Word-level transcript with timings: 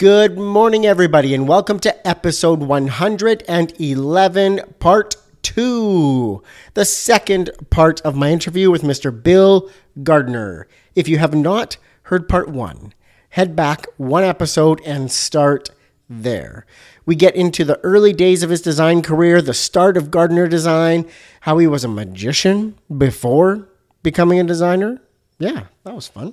Good 0.00 0.38
morning, 0.38 0.86
everybody, 0.86 1.34
and 1.34 1.46
welcome 1.46 1.78
to 1.80 2.08
episode 2.08 2.60
111, 2.60 4.60
part 4.78 5.16
two, 5.42 6.42
the 6.72 6.86
second 6.86 7.50
part 7.68 8.00
of 8.00 8.16
my 8.16 8.30
interview 8.30 8.70
with 8.70 8.80
Mr. 8.80 9.22
Bill 9.22 9.70
Gardner. 10.02 10.66
If 10.94 11.06
you 11.06 11.18
have 11.18 11.34
not 11.34 11.76
heard 12.04 12.30
part 12.30 12.48
one, 12.48 12.94
head 13.28 13.54
back 13.54 13.88
one 13.98 14.24
episode 14.24 14.80
and 14.86 15.12
start 15.12 15.68
there. 16.08 16.64
We 17.04 17.14
get 17.14 17.36
into 17.36 17.66
the 17.66 17.78
early 17.80 18.14
days 18.14 18.42
of 18.42 18.48
his 18.48 18.62
design 18.62 19.02
career, 19.02 19.42
the 19.42 19.52
start 19.52 19.98
of 19.98 20.10
Gardner 20.10 20.48
Design, 20.48 21.06
how 21.42 21.58
he 21.58 21.66
was 21.66 21.84
a 21.84 21.88
magician 21.88 22.78
before 22.96 23.68
becoming 24.02 24.40
a 24.40 24.44
designer. 24.44 25.02
Yeah, 25.38 25.64
that 25.84 25.94
was 25.94 26.08
fun 26.08 26.32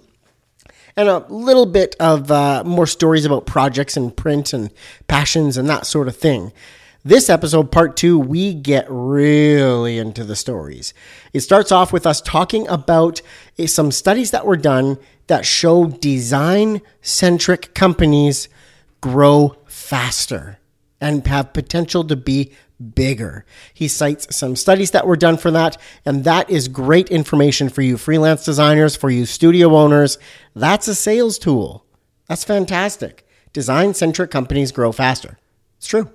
and 0.97 1.07
a 1.07 1.19
little 1.29 1.67
bit 1.67 1.95
of 1.99 2.31
uh, 2.31 2.63
more 2.65 2.87
stories 2.87 3.23
about 3.23 3.45
projects 3.45 3.95
and 3.95 4.17
print 4.17 4.51
and 4.51 4.71
passions 5.07 5.55
and 5.55 5.69
that 5.69 5.85
sort 5.85 6.07
of 6.07 6.17
thing. 6.17 6.51
This 7.05 7.29
episode, 7.29 7.71
part 7.71 7.95
two, 7.95 8.19
we 8.19 8.53
get 8.53 8.85
really 8.89 9.99
into 9.99 10.25
the 10.25 10.35
stories. 10.35 10.93
It 11.31 11.41
starts 11.41 11.71
off 11.71 11.93
with 11.93 12.05
us 12.05 12.19
talking 12.19 12.67
about 12.67 13.21
eh, 13.57 13.67
some 13.67 13.91
studies 13.91 14.31
that 14.31 14.45
were 14.45 14.57
done 14.57 14.97
that 15.27 15.45
show 15.45 15.85
design 15.87 16.81
centric 17.01 17.73
companies 17.75 18.49
grow 18.99 19.55
faster 19.67 20.57
and 20.99 21.25
have 21.27 21.53
potential 21.53 22.03
to 22.05 22.15
be 22.15 22.51
bigger. 22.93 23.45
He 23.73 23.87
cites 23.87 24.35
some 24.35 24.55
studies 24.55 24.91
that 24.91 25.07
were 25.07 25.15
done 25.15 25.37
for 25.37 25.51
that, 25.51 25.77
and 26.05 26.23
that 26.23 26.49
is 26.49 26.67
great 26.67 27.09
information 27.09 27.69
for 27.69 27.81
you 27.81 27.97
freelance 27.97 28.45
designers, 28.45 28.95
for 28.95 29.09
you 29.09 29.25
studio 29.25 29.75
owners. 29.75 30.17
That's 30.55 30.87
a 30.87 30.95
sales 30.95 31.39
tool. 31.39 31.85
That's 32.27 32.43
fantastic. 32.43 33.27
Design 33.53 33.93
centric 33.93 34.29
companies 34.29 34.71
grow 34.71 34.91
faster. 34.91 35.39
It's 35.77 35.87
true. 35.87 36.11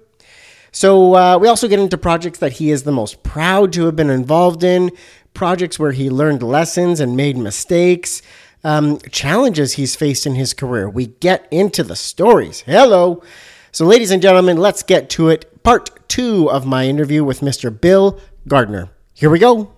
So, 0.70 1.14
uh, 1.14 1.38
we 1.38 1.48
also 1.48 1.68
get 1.68 1.80
into 1.80 1.98
projects 1.98 2.38
that 2.38 2.52
he 2.52 2.70
is 2.70 2.84
the 2.84 2.92
most 2.92 3.22
proud 3.22 3.72
to 3.74 3.84
have 3.86 3.96
been 3.96 4.08
involved 4.08 4.64
in, 4.64 4.90
projects 5.34 5.78
where 5.78 5.92
he 5.92 6.08
learned 6.08 6.42
lessons 6.42 6.98
and 6.98 7.16
made 7.16 7.36
mistakes, 7.36 8.22
um, 8.64 8.98
challenges 9.10 9.74
he's 9.74 9.96
faced 9.96 10.26
in 10.26 10.34
his 10.34 10.54
career. 10.54 10.88
We 10.88 11.06
get 11.08 11.46
into 11.50 11.82
the 11.82 11.96
stories. 11.96 12.60
Hello. 12.60 13.22
So, 13.70 13.84
ladies 13.84 14.10
and 14.10 14.22
gentlemen, 14.22 14.56
let's 14.56 14.82
get 14.82 15.10
to 15.10 15.28
it. 15.28 15.62
Part 15.62 16.01
two 16.12 16.50
of 16.50 16.66
my 16.66 16.84
interview 16.84 17.24
with 17.24 17.40
Mr. 17.40 17.70
Bill 17.80 18.20
Gardner. 18.46 18.90
Here 19.14 19.30
we 19.30 19.38
go. 19.38 19.72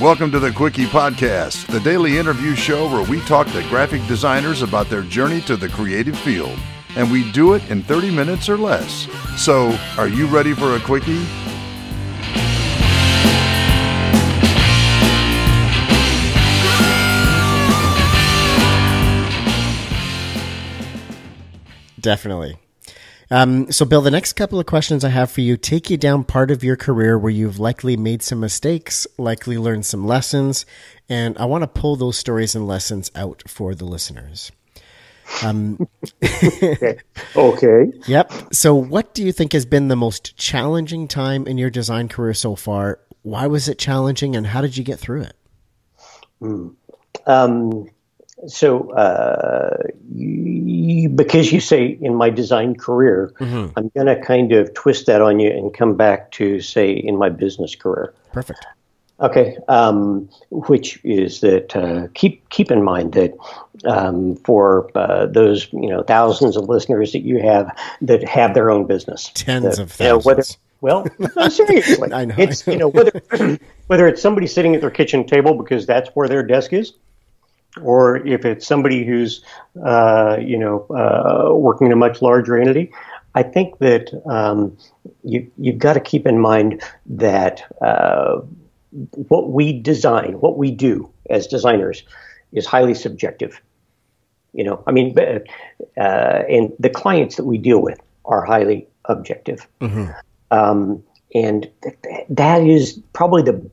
Welcome 0.00 0.32
to 0.32 0.40
the 0.40 0.50
Quickie 0.52 0.86
Podcast, 0.86 1.68
the 1.68 1.78
daily 1.78 2.18
interview 2.18 2.56
show 2.56 2.88
where 2.88 3.08
we 3.08 3.20
talk 3.20 3.46
to 3.52 3.62
graphic 3.68 4.04
designers 4.08 4.62
about 4.62 4.90
their 4.90 5.02
journey 5.02 5.40
to 5.42 5.56
the 5.56 5.68
creative 5.68 6.18
field. 6.18 6.58
And 6.96 7.10
we 7.10 7.30
do 7.32 7.54
it 7.54 7.70
in 7.70 7.82
30 7.82 8.10
minutes 8.10 8.48
or 8.48 8.56
less. 8.56 9.08
So, 9.36 9.76
are 9.98 10.08
you 10.08 10.26
ready 10.26 10.54
for 10.54 10.76
a 10.76 10.80
Quickie? 10.80 11.24
Definitely. 22.04 22.58
Um, 23.30 23.72
so, 23.72 23.86
Bill, 23.86 24.02
the 24.02 24.10
next 24.10 24.34
couple 24.34 24.60
of 24.60 24.66
questions 24.66 25.04
I 25.04 25.08
have 25.08 25.30
for 25.30 25.40
you 25.40 25.56
take 25.56 25.88
you 25.88 25.96
down 25.96 26.22
part 26.22 26.50
of 26.50 26.62
your 26.62 26.76
career 26.76 27.18
where 27.18 27.32
you've 27.32 27.58
likely 27.58 27.96
made 27.96 28.22
some 28.22 28.40
mistakes, 28.40 29.06
likely 29.16 29.56
learned 29.56 29.86
some 29.86 30.06
lessons, 30.06 30.66
and 31.08 31.36
I 31.38 31.46
want 31.46 31.62
to 31.62 31.66
pull 31.66 31.96
those 31.96 32.18
stories 32.18 32.54
and 32.54 32.66
lessons 32.66 33.10
out 33.14 33.42
for 33.48 33.74
the 33.74 33.86
listeners. 33.86 34.52
Um, 35.42 35.88
okay. 36.62 36.98
okay. 37.36 37.92
Yep. 38.06 38.32
So, 38.52 38.74
what 38.74 39.14
do 39.14 39.24
you 39.24 39.32
think 39.32 39.52
has 39.52 39.66
been 39.66 39.88
the 39.88 39.96
most 39.96 40.36
challenging 40.36 41.08
time 41.08 41.46
in 41.46 41.58
your 41.58 41.70
design 41.70 42.08
career 42.08 42.34
so 42.34 42.54
far? 42.54 43.00
Why 43.22 43.46
was 43.46 43.68
it 43.68 43.78
challenging, 43.78 44.36
and 44.36 44.46
how 44.46 44.60
did 44.60 44.76
you 44.76 44.84
get 44.84 44.98
through 44.98 45.22
it? 45.22 45.36
Mm. 46.40 46.74
Um, 47.26 47.88
so, 48.46 48.90
uh, 48.90 49.76
you, 50.12 51.08
because 51.08 51.52
you 51.52 51.60
say 51.60 51.86
in 52.00 52.14
my 52.14 52.30
design 52.30 52.74
career, 52.74 53.32
mm-hmm. 53.40 53.72
I'm 53.76 53.90
going 53.94 54.06
to 54.06 54.20
kind 54.20 54.52
of 54.52 54.74
twist 54.74 55.06
that 55.06 55.22
on 55.22 55.40
you 55.40 55.50
and 55.50 55.72
come 55.72 55.96
back 55.96 56.30
to 56.32 56.60
say 56.60 56.92
in 56.92 57.16
my 57.16 57.30
business 57.30 57.74
career. 57.74 58.12
Perfect. 58.32 58.66
Okay, 59.20 59.56
um, 59.68 60.28
which 60.50 60.98
is 61.04 61.40
that 61.40 61.76
uh, 61.76 62.08
keep 62.14 62.48
keep 62.48 62.72
in 62.72 62.82
mind 62.82 63.12
that 63.12 63.32
um, 63.84 64.34
for 64.36 64.90
uh, 64.96 65.26
those 65.26 65.72
you 65.72 65.88
know 65.88 66.02
thousands 66.02 66.56
of 66.56 66.68
listeners 66.68 67.12
that 67.12 67.20
you 67.20 67.40
have 67.40 67.70
that 68.02 68.26
have 68.28 68.54
their 68.54 68.70
own 68.70 68.86
business, 68.86 69.30
tens 69.34 69.76
that, 69.76 69.78
of 69.78 69.92
thousands. 69.92 70.00
You 70.00 70.08
know, 70.08 70.18
whether, 70.18 70.42
well, 70.80 71.06
no, 71.36 71.48
seriously, 71.48 72.12
I 72.12 72.24
know. 72.24 72.34
It's 72.36 72.66
you 72.66 72.76
know 72.76 72.88
whether 72.88 73.12
whether 73.86 74.08
it's 74.08 74.20
somebody 74.20 74.48
sitting 74.48 74.74
at 74.74 74.80
their 74.80 74.90
kitchen 74.90 75.24
table 75.24 75.54
because 75.54 75.86
that's 75.86 76.10
where 76.14 76.26
their 76.26 76.42
desk 76.42 76.72
is, 76.72 76.94
or 77.82 78.16
if 78.26 78.44
it's 78.44 78.66
somebody 78.66 79.04
who's 79.04 79.44
uh, 79.84 80.38
you 80.40 80.58
know 80.58 80.86
uh, 80.90 81.54
working 81.54 81.86
in 81.86 81.92
a 81.92 81.96
much 81.96 82.20
larger 82.20 82.58
entity. 82.58 82.92
I 83.36 83.42
think 83.42 83.78
that 83.78 84.12
um, 84.26 84.76
you 85.22 85.50
you've 85.56 85.78
got 85.78 85.94
to 85.94 86.00
keep 86.00 86.26
in 86.26 86.38
mind 86.38 86.82
that 87.06 87.62
uh, 87.80 88.40
what 89.28 89.50
we 89.50 89.72
design, 89.80 90.34
what 90.40 90.56
we 90.56 90.70
do 90.70 91.10
as 91.30 91.46
designers, 91.46 92.02
is 92.52 92.66
highly 92.66 92.94
subjective. 92.94 93.60
You 94.52 94.64
know, 94.64 94.84
I 94.86 94.92
mean, 94.92 95.16
uh, 95.18 96.00
and 96.00 96.72
the 96.78 96.90
clients 96.90 97.36
that 97.36 97.44
we 97.44 97.58
deal 97.58 97.82
with 97.82 97.98
are 98.24 98.44
highly 98.44 98.86
objective. 99.06 99.66
Mm-hmm. 99.80 100.10
Um, 100.50 101.02
and 101.34 101.68
th- 101.82 101.96
that 102.28 102.62
is 102.62 103.00
probably 103.12 103.42
the 103.42 103.68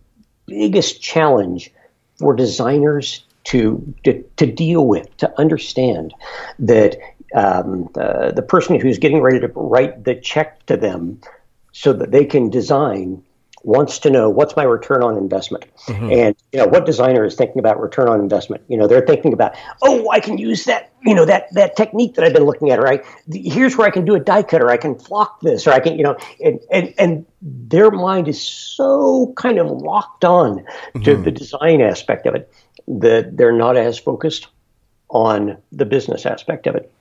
biggest 0.47 1.01
challenge 1.01 1.71
for 2.17 2.35
designers 2.35 3.23
to, 3.43 3.93
to, 4.03 4.23
to 4.37 4.45
deal 4.45 4.87
with, 4.87 5.15
to 5.17 5.39
understand 5.39 6.13
that 6.59 6.97
um, 7.35 7.89
the, 7.93 8.33
the 8.35 8.41
person 8.41 8.79
who's 8.79 8.97
getting 8.97 9.21
ready 9.21 9.39
to 9.39 9.47
write 9.47 10.03
the 10.03 10.15
check 10.15 10.65
to 10.65 10.77
them 10.77 11.21
so 11.71 11.93
that 11.93 12.11
they 12.11 12.25
can 12.25 12.49
design 12.49 13.23
wants 13.63 13.99
to 13.99 14.09
know 14.09 14.29
what's 14.29 14.55
my 14.55 14.63
return 14.63 15.03
on 15.03 15.17
investment 15.17 15.65
mm-hmm. 15.85 16.11
and 16.11 16.35
you 16.51 16.59
know 16.59 16.65
what 16.65 16.85
designer 16.85 17.23
is 17.23 17.35
thinking 17.35 17.59
about 17.59 17.79
return 17.79 18.07
on 18.07 18.19
investment 18.19 18.63
you 18.67 18.77
know 18.77 18.87
they're 18.87 19.05
thinking 19.05 19.33
about 19.33 19.55
oh 19.83 20.09
i 20.11 20.19
can 20.19 20.37
use 20.37 20.65
that 20.65 20.91
you 21.05 21.13
know 21.13 21.25
that 21.25 21.45
that 21.53 21.75
technique 21.75 22.15
that 22.15 22.25
i've 22.25 22.33
been 22.33 22.45
looking 22.45 22.71
at 22.71 22.79
or 22.79 22.87
i 22.87 23.03
here's 23.31 23.77
where 23.77 23.87
i 23.87 23.91
can 23.91 24.03
do 24.03 24.15
a 24.15 24.19
die 24.19 24.41
cut 24.41 24.61
or 24.61 24.69
i 24.69 24.77
can 24.77 24.97
flock 24.97 25.39
this 25.41 25.67
or 25.67 25.71
i 25.71 25.79
can 25.79 25.97
you 25.97 26.03
know 26.03 26.17
and 26.43 26.59
and, 26.71 26.93
and 26.97 27.25
their 27.41 27.91
mind 27.91 28.27
is 28.27 28.41
so 28.41 29.33
kind 29.37 29.59
of 29.59 29.69
locked 29.69 30.25
on 30.25 30.59
mm-hmm. 30.59 31.01
to 31.03 31.15
the 31.17 31.31
design 31.31 31.81
aspect 31.81 32.25
of 32.25 32.35
it 32.35 32.51
that 32.87 33.37
they're 33.37 33.51
not 33.51 33.77
as 33.77 33.99
focused 33.99 34.47
on 35.09 35.57
the 35.71 35.85
business 35.85 36.25
aspect 36.25 36.65
of 36.67 36.75
it 36.75 36.91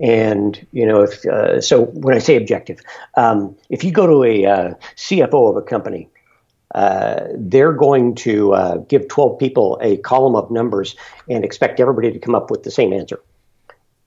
and 0.00 0.66
you 0.72 0.86
know, 0.86 1.02
if 1.02 1.24
uh, 1.26 1.60
so, 1.60 1.86
when 1.86 2.14
I 2.14 2.18
say 2.18 2.36
objective, 2.36 2.80
um, 3.16 3.56
if 3.70 3.84
you 3.84 3.92
go 3.92 4.06
to 4.06 4.24
a 4.24 4.46
uh, 4.46 4.74
CFO 4.96 5.50
of 5.50 5.56
a 5.56 5.62
company, 5.62 6.08
uh, 6.74 7.26
they're 7.36 7.72
going 7.72 8.14
to 8.14 8.54
uh, 8.54 8.76
give 8.78 9.08
12 9.08 9.38
people 9.38 9.78
a 9.82 9.98
column 9.98 10.34
of 10.34 10.50
numbers 10.50 10.96
and 11.28 11.44
expect 11.44 11.80
everybody 11.80 12.10
to 12.10 12.18
come 12.18 12.34
up 12.34 12.50
with 12.50 12.62
the 12.62 12.70
same 12.70 12.92
answer. 12.92 13.20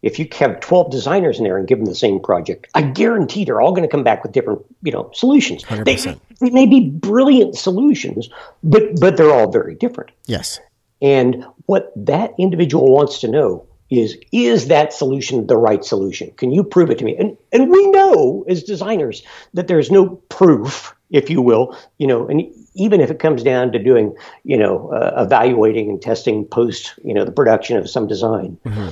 If 0.02 0.20
you 0.20 0.28
have 0.34 0.60
12 0.60 0.92
designers 0.92 1.40
in 1.40 1.46
there 1.46 1.58
and 1.58 1.68
give 1.68 1.80
them 1.80 1.86
the 1.86 1.96
same 1.96 2.20
project, 2.20 2.68
I 2.76 2.84
guarantee 2.84 3.44
they're 3.44 3.62
all 3.62 3.72
going 3.72 3.84
to 3.84 3.88
come 3.88 4.04
back 4.04 4.22
with 4.22 4.34
different, 4.34 4.64
you 4.84 4.92
know, 4.92 5.10
solutions. 5.14 5.64
Hundred 5.64 5.86
They, 5.86 5.96
they 6.42 6.50
may 6.52 6.68
be 6.68 6.90
brilliant 6.90 7.56
solutions, 7.56 8.30
but 8.64 9.00
but 9.00 9.18
they're 9.18 9.32
all 9.32 9.52
very 9.52 9.74
different. 9.74 10.12
Yes. 10.28 10.60
And 11.02 11.46
what 11.66 11.92
that 11.96 12.34
individual 12.38 12.92
wants 12.94 13.20
to 13.22 13.28
know 13.28 13.66
is 13.90 14.18
is 14.32 14.68
that 14.68 14.94
solution 14.94 15.48
the 15.48 15.58
right 15.58 15.84
solution? 15.84 16.32
Can 16.32 16.52
you 16.52 16.64
prove 16.64 16.90
it 16.90 16.98
to 17.00 17.06
me? 17.06 17.16
And 17.18 17.38
and 17.52 17.70
we 17.70 17.88
know 17.92 18.46
as 18.48 18.64
designers 18.64 19.24
that 19.54 19.68
there's 19.68 19.92
no 19.92 20.16
proof, 20.30 20.96
if 21.12 21.30
you 21.30 21.42
will, 21.42 21.78
you 21.98 22.08
know, 22.08 22.28
and 22.28 22.44
even 22.74 23.00
if 23.00 23.12
it 23.12 23.20
comes 23.20 23.44
down 23.44 23.72
to 23.72 23.80
doing, 23.80 24.16
you 24.44 24.58
know, 24.58 24.90
uh, 24.90 25.24
evaluating 25.24 25.90
and 25.90 26.02
testing 26.02 26.46
post, 26.46 26.94
you 27.04 27.14
know, 27.14 27.24
the 27.24 27.32
production 27.32 27.78
of 27.78 27.90
some 27.90 28.08
design. 28.08 28.58
Mm-hmm. 28.66 28.90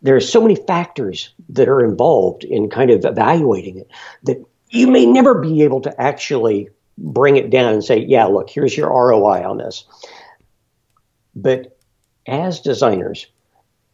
There 0.00 0.16
are 0.16 0.20
so 0.20 0.40
many 0.40 0.56
factors 0.56 1.32
that 1.50 1.68
are 1.68 1.84
involved 1.84 2.42
in 2.42 2.68
kind 2.68 2.90
of 2.90 3.04
evaluating 3.04 3.78
it 3.78 3.88
that 4.24 4.44
you 4.70 4.88
may 4.90 5.06
never 5.06 5.40
be 5.40 5.62
able 5.62 5.80
to 5.82 6.00
actually 6.00 6.70
bring 6.98 7.36
it 7.36 7.50
down 7.50 7.74
and 7.74 7.84
say, 7.84 7.98
yeah, 7.98 8.24
look, 8.24 8.50
here's 8.50 8.76
your 8.76 8.88
ROI 8.88 9.48
on 9.48 9.58
this. 9.58 9.84
But 11.36 11.78
as 12.26 12.60
designers, 12.60 13.26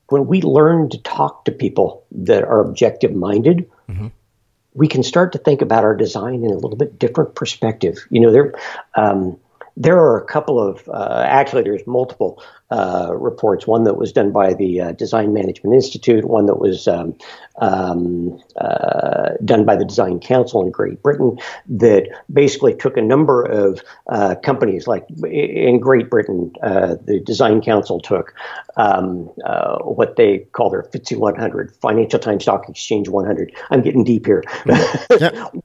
when 0.09 0.27
we 0.27 0.43
learn 0.43 0.89
to 0.91 0.99
talk 1.03 1.45
to 1.45 1.53
people 1.53 2.05
that 2.13 2.43
are 2.43 2.61
objective 2.61 3.15
minded, 3.15 3.71
we 4.75 4.89
can 4.89 5.03
start 5.03 5.33
to 5.33 5.39
think 5.39 5.61
about 5.61 5.85
our 5.85 5.95
design 5.95 6.45
in 6.45 6.51
a 6.51 6.55
little 6.55 6.77
bit 6.77 6.99
different 6.99 7.35
perspective. 7.35 7.99
You 8.11 8.21
know, 8.21 8.33
there 8.33 8.55
um, 8.95 9.39
there 9.77 9.99
are 9.99 10.21
a 10.21 10.25
couple 10.25 10.61
of 10.61 10.89
uh, 10.89 11.25
actually 11.27 11.63
there's 11.63 11.87
multiple 11.87 12.43
uh, 12.71 13.11
reports. 13.15 13.67
One 13.67 13.85
that 13.85 13.95
was 13.95 14.13
done 14.13 14.33
by 14.33 14.55
the 14.55 14.81
uh, 14.81 14.93
Design 14.93 15.33
Management 15.33 15.75
Institute, 15.75 16.25
one 16.25 16.47
that 16.47 16.59
was 16.59 16.87
um, 16.87 17.17
um, 17.61 18.43
uh, 18.57 19.31
done 19.45 19.65
by 19.65 19.77
the 19.77 19.85
Design 19.85 20.21
Council 20.21 20.63
in 20.63 20.71
Great 20.71 21.03
Britain, 21.03 21.39
that 21.69 22.09
basically 22.33 22.75
took 22.75 22.97
a 22.97 23.03
number 23.03 23.43
of 23.43 23.83
uh, 24.09 24.35
companies. 24.43 24.87
Like 24.87 25.07
in 25.25 25.81
Great 25.81 26.11
Britain, 26.11 26.53
uh, 26.63 26.97
the 27.03 27.21
Design 27.21 27.63
Council 27.63 28.01
took 28.01 28.35
um, 28.77 29.31
uh, 29.45 29.79
what 29.79 30.17
they 30.17 30.39
call 30.53 30.71
their 30.71 30.83
FTSE 30.83 31.17
100, 31.17 31.75
Financial 31.77 32.19
Times 32.19 32.43
Stock 32.43 32.69
Exchange 32.69 33.09
100. 33.09 33.55
I'm 33.71 33.83
getting 33.83 34.05
deep 34.05 34.27
here. 34.27 34.43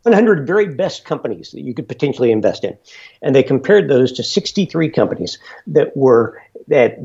100 0.04 0.48
very 0.48 0.74
best 0.74 1.06
companies 1.06 1.52
that 1.52 1.62
you 1.62 1.74
could 1.74 1.88
potentially 1.88 2.32
invest 2.32 2.64
in, 2.64 2.78
and 3.22 3.36
they 3.36 3.44
compared 3.44 3.90
those 3.90 4.14
to 4.14 4.24
63 4.24 4.90
companies 4.90 5.38
that 5.68 5.96
were 5.96 6.42
at 6.72 6.98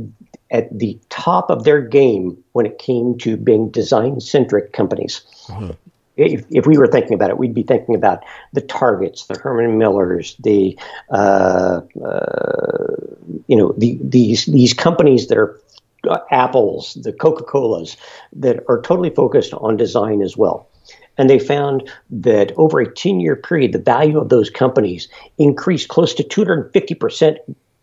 at 0.50 0.78
the 0.78 0.98
top 1.10 1.50
of 1.50 1.64
their 1.64 1.80
game 1.80 2.42
when 2.52 2.66
it 2.66 2.78
came 2.78 3.18
to 3.18 3.36
being 3.36 3.70
design 3.70 4.20
centric 4.20 4.72
companies. 4.72 5.22
Mm-hmm. 5.46 5.70
If, 6.16 6.44
if, 6.50 6.66
we 6.66 6.78
were 6.78 6.88
thinking 6.88 7.12
about 7.12 7.30
it, 7.30 7.38
we'd 7.38 7.54
be 7.54 7.62
thinking 7.62 7.94
about 7.94 8.24
the 8.52 8.60
Targets, 8.60 9.26
the 9.26 9.38
Herman 9.38 9.78
Millers, 9.78 10.34
the 10.40 10.76
uh, 11.10 11.80
uh, 12.04 12.96
you 13.46 13.56
know 13.56 13.72
the, 13.78 13.98
these 14.02 14.46
these 14.46 14.74
companies 14.74 15.28
that 15.28 15.38
are 15.38 15.60
uh, 16.08 16.18
Apples, 16.32 16.94
the 17.02 17.12
Coca 17.12 17.44
Colas, 17.44 17.96
that 18.32 18.64
are 18.68 18.80
totally 18.82 19.10
focused 19.10 19.54
on 19.54 19.76
design 19.76 20.20
as 20.20 20.36
well. 20.36 20.68
And 21.18 21.30
they 21.30 21.38
found 21.38 21.88
that 22.10 22.52
over 22.56 22.80
a 22.80 22.92
10 22.92 23.20
year 23.20 23.36
period, 23.36 23.72
the 23.72 23.78
value 23.78 24.18
of 24.18 24.28
those 24.28 24.50
companies 24.50 25.08
increased 25.36 25.88
close 25.88 26.14
to 26.14 26.24
250% 26.24 27.38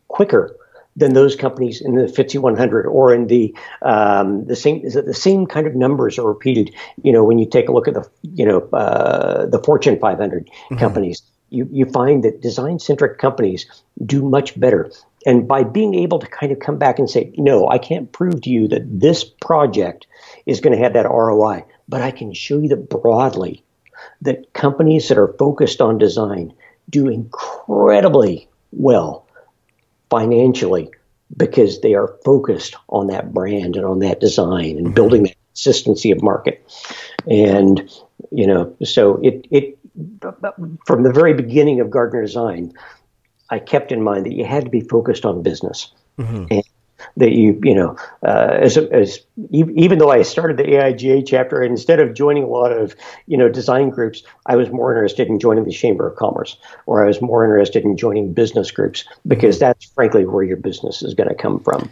quicker 0.08 0.56
than 0.96 1.14
those 1.14 1.36
companies 1.36 1.82
in 1.82 1.96
the 1.96 2.04
FTSE 2.04 2.40
100 2.40 2.86
or 2.86 3.14
in 3.14 3.28
the 3.28 3.56
um, 3.82 4.46
the 4.46 4.56
same 4.56 4.82
is 4.84 4.94
that 4.94 5.06
the 5.06 5.14
same 5.14 5.46
kind 5.46 5.68
of 5.68 5.76
numbers 5.76 6.18
are 6.18 6.28
repeated. 6.28 6.74
You 7.04 7.12
know, 7.12 7.24
when 7.24 7.38
you 7.38 7.48
take 7.50 7.68
a 7.68 7.72
look 7.72 7.88
at 7.88 7.94
the 7.94 8.10
you 8.22 8.46
know 8.46 8.60
uh, 8.72 9.46
the 9.46 9.60
Fortune 9.60 10.00
500 10.00 10.46
mm-hmm. 10.46 10.78
companies, 10.78 11.22
you 11.50 11.68
you 11.72 11.86
find 11.86 12.24
that 12.24 12.42
design 12.42 12.80
centric 12.80 13.18
companies 13.18 13.66
do 14.06 14.22
much 14.22 14.58
better. 14.60 14.90
And 15.26 15.48
by 15.48 15.64
being 15.64 15.96
able 15.96 16.20
to 16.20 16.28
kind 16.28 16.52
of 16.52 16.60
come 16.60 16.78
back 16.78 17.00
and 17.00 17.10
say, 17.10 17.34
no, 17.36 17.68
I 17.68 17.80
can't 17.80 18.12
prove 18.12 18.42
to 18.44 18.50
you 18.50 18.68
that 18.68 18.84
this 19.00 19.24
project 19.24 20.06
is 20.46 20.62
going 20.62 20.78
to 20.78 20.84
have 20.84 20.94
that 20.94 21.10
ROI, 21.10 21.66
but 21.90 22.04
I 22.04 22.12
can 22.12 22.32
show 22.32 22.60
you 22.60 22.70
that 22.70 22.90
broadly 22.90 23.64
that 24.22 24.54
companies 24.54 25.08
that 25.08 25.18
are 25.18 25.34
focused 25.40 25.82
on 25.82 25.98
design 25.98 26.54
do 26.90 27.08
incredibly 27.08 28.48
well 28.72 29.25
financially 30.10 30.90
because 31.36 31.82
they 31.82 31.96
are 31.96 32.18
focused 32.24 32.76
on 32.90 33.08
that 33.08 33.34
brand 33.34 33.76
and 33.76 33.86
on 33.86 34.00
that 34.00 34.20
design 34.20 34.78
and 34.78 34.94
building 34.94 35.24
that 35.24 35.36
consistency 35.50 36.12
of 36.12 36.22
market. 36.22 36.64
And 37.30 37.90
you 38.32 38.48
know, 38.48 38.76
so 38.84 39.20
it 39.24 39.48
it 39.52 39.78
from 40.86 41.04
the 41.04 41.12
very 41.12 41.34
beginning 41.34 41.80
of 41.80 41.90
Gardner 41.90 42.22
Design, 42.22 42.74
I 43.50 43.60
kept 43.60 43.92
in 43.92 44.04
mind 44.04 44.26
that 44.26 44.34
you 44.34 44.46
had 44.46 44.66
to 44.66 44.70
be 44.70 44.82
focused 44.82 45.26
on 45.26 45.44
business. 45.44 45.92
Mm-hmm. 46.18 46.46
And 46.52 46.64
that 47.18 47.32
you 47.32 47.60
you 47.64 47.76
know 47.76 47.96
uh, 48.26 48.58
as 48.60 48.78
as 48.78 49.20
even 49.52 49.98
though 49.98 50.12
I 50.12 50.22
started 50.22 50.58
the 50.58 50.64
AIGA 50.64 51.26
chapter 51.28 51.62
and 51.62 51.72
instead 51.72 52.00
of 52.00 52.14
joining 52.14 52.44
a 52.44 52.48
lot 52.48 52.72
of 52.72 52.96
you 53.28 53.38
know 53.38 53.50
design 53.50 53.90
groups 53.90 54.24
I 54.46 54.56
was 54.56 54.70
more 54.70 54.92
interested 54.92 55.28
in 55.28 55.40
joining 55.40 55.66
the 55.66 55.72
Chamber 55.72 56.08
of 56.08 56.16
Commerce 56.16 56.58
or 56.86 57.04
I 57.04 57.08
was 57.08 57.22
more 57.22 57.44
interested 57.44 57.84
in 57.84 57.98
joining 57.98 58.34
business 58.34 58.72
groups 58.72 59.06
because 59.28 59.60
that's 59.60 59.86
frankly 59.86 60.26
where 60.26 60.44
your 60.44 60.58
business 60.58 61.02
is 61.04 61.14
going 61.14 61.30
to 61.30 61.36
come 61.36 61.60
from. 61.60 61.90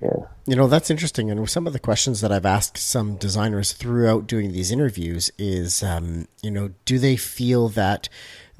Yeah. 0.00 0.26
You 0.46 0.56
know, 0.56 0.66
that's 0.66 0.90
interesting. 0.90 1.30
And 1.30 1.48
some 1.48 1.66
of 1.66 1.72
the 1.72 1.78
questions 1.78 2.22
that 2.22 2.32
I've 2.32 2.46
asked 2.46 2.78
some 2.78 3.16
designers 3.16 3.72
throughout 3.72 4.26
doing 4.26 4.52
these 4.52 4.70
interviews 4.70 5.30
is, 5.36 5.82
um, 5.82 6.26
you 6.42 6.50
know, 6.50 6.70
do 6.86 6.98
they 6.98 7.16
feel 7.16 7.68
that 7.70 8.08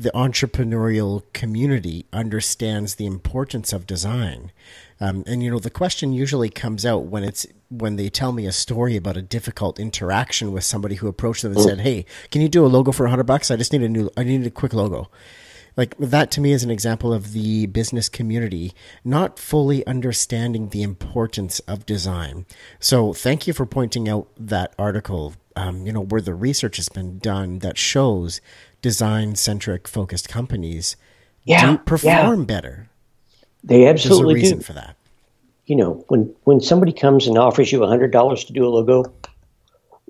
the 0.00 0.10
entrepreneurial 0.12 1.22
community 1.34 2.06
understands 2.10 2.94
the 2.94 3.04
importance 3.04 3.70
of 3.70 3.86
design? 3.86 4.50
Um, 4.98 5.24
and 5.26 5.42
you 5.42 5.50
know, 5.50 5.58
the 5.58 5.68
question 5.68 6.14
usually 6.14 6.48
comes 6.48 6.86
out 6.86 7.04
when 7.04 7.22
it's 7.22 7.46
when 7.68 7.96
they 7.96 8.08
tell 8.08 8.32
me 8.32 8.46
a 8.46 8.52
story 8.52 8.96
about 8.96 9.18
a 9.18 9.22
difficult 9.22 9.78
interaction 9.78 10.52
with 10.52 10.64
somebody 10.64 10.94
who 10.96 11.06
approached 11.06 11.42
them 11.42 11.52
and 11.52 11.60
said, 11.60 11.80
"Hey, 11.80 12.06
can 12.30 12.40
you 12.40 12.48
do 12.48 12.64
a 12.64 12.68
logo 12.68 12.92
for 12.92 13.04
a 13.04 13.10
hundred 13.10 13.24
bucks? 13.24 13.50
I 13.50 13.56
just 13.56 13.72
need 13.74 13.82
a 13.82 13.88
new, 13.90 14.08
I 14.16 14.24
need 14.24 14.46
a 14.46 14.50
quick 14.50 14.72
logo." 14.72 15.10
Like 15.76 15.96
that 15.98 16.30
to 16.32 16.40
me 16.40 16.52
is 16.52 16.64
an 16.64 16.70
example 16.70 17.12
of 17.12 17.32
the 17.32 17.66
business 17.66 18.08
community 18.08 18.72
not 19.04 19.38
fully 19.38 19.86
understanding 19.86 20.70
the 20.70 20.82
importance 20.82 21.60
of 21.60 21.86
design. 21.86 22.46
So 22.78 23.12
thank 23.12 23.46
you 23.46 23.52
for 23.52 23.66
pointing 23.66 24.08
out 24.08 24.28
that 24.38 24.74
article. 24.78 25.34
Um, 25.56 25.86
you 25.86 25.92
know 25.92 26.02
where 26.02 26.20
the 26.20 26.34
research 26.34 26.76
has 26.76 26.88
been 26.88 27.18
done 27.18 27.58
that 27.58 27.76
shows 27.76 28.40
design 28.82 29.34
centric 29.34 29.86
focused 29.86 30.28
companies 30.28 30.96
yeah, 31.44 31.72
do 31.72 31.78
perform 31.78 32.40
yeah. 32.40 32.46
better. 32.46 32.88
They 33.64 33.86
absolutely 33.86 34.34
There's 34.34 34.42
a 34.42 34.44
reason 34.44 34.58
do. 34.58 34.64
for 34.64 34.72
that. 34.74 34.96
You 35.66 35.76
know, 35.76 36.04
when 36.08 36.34
when 36.44 36.60
somebody 36.60 36.92
comes 36.92 37.26
and 37.26 37.38
offers 37.38 37.70
you 37.70 37.84
hundred 37.84 38.10
dollars 38.10 38.44
to 38.44 38.52
do 38.52 38.66
a 38.66 38.68
logo, 38.68 39.12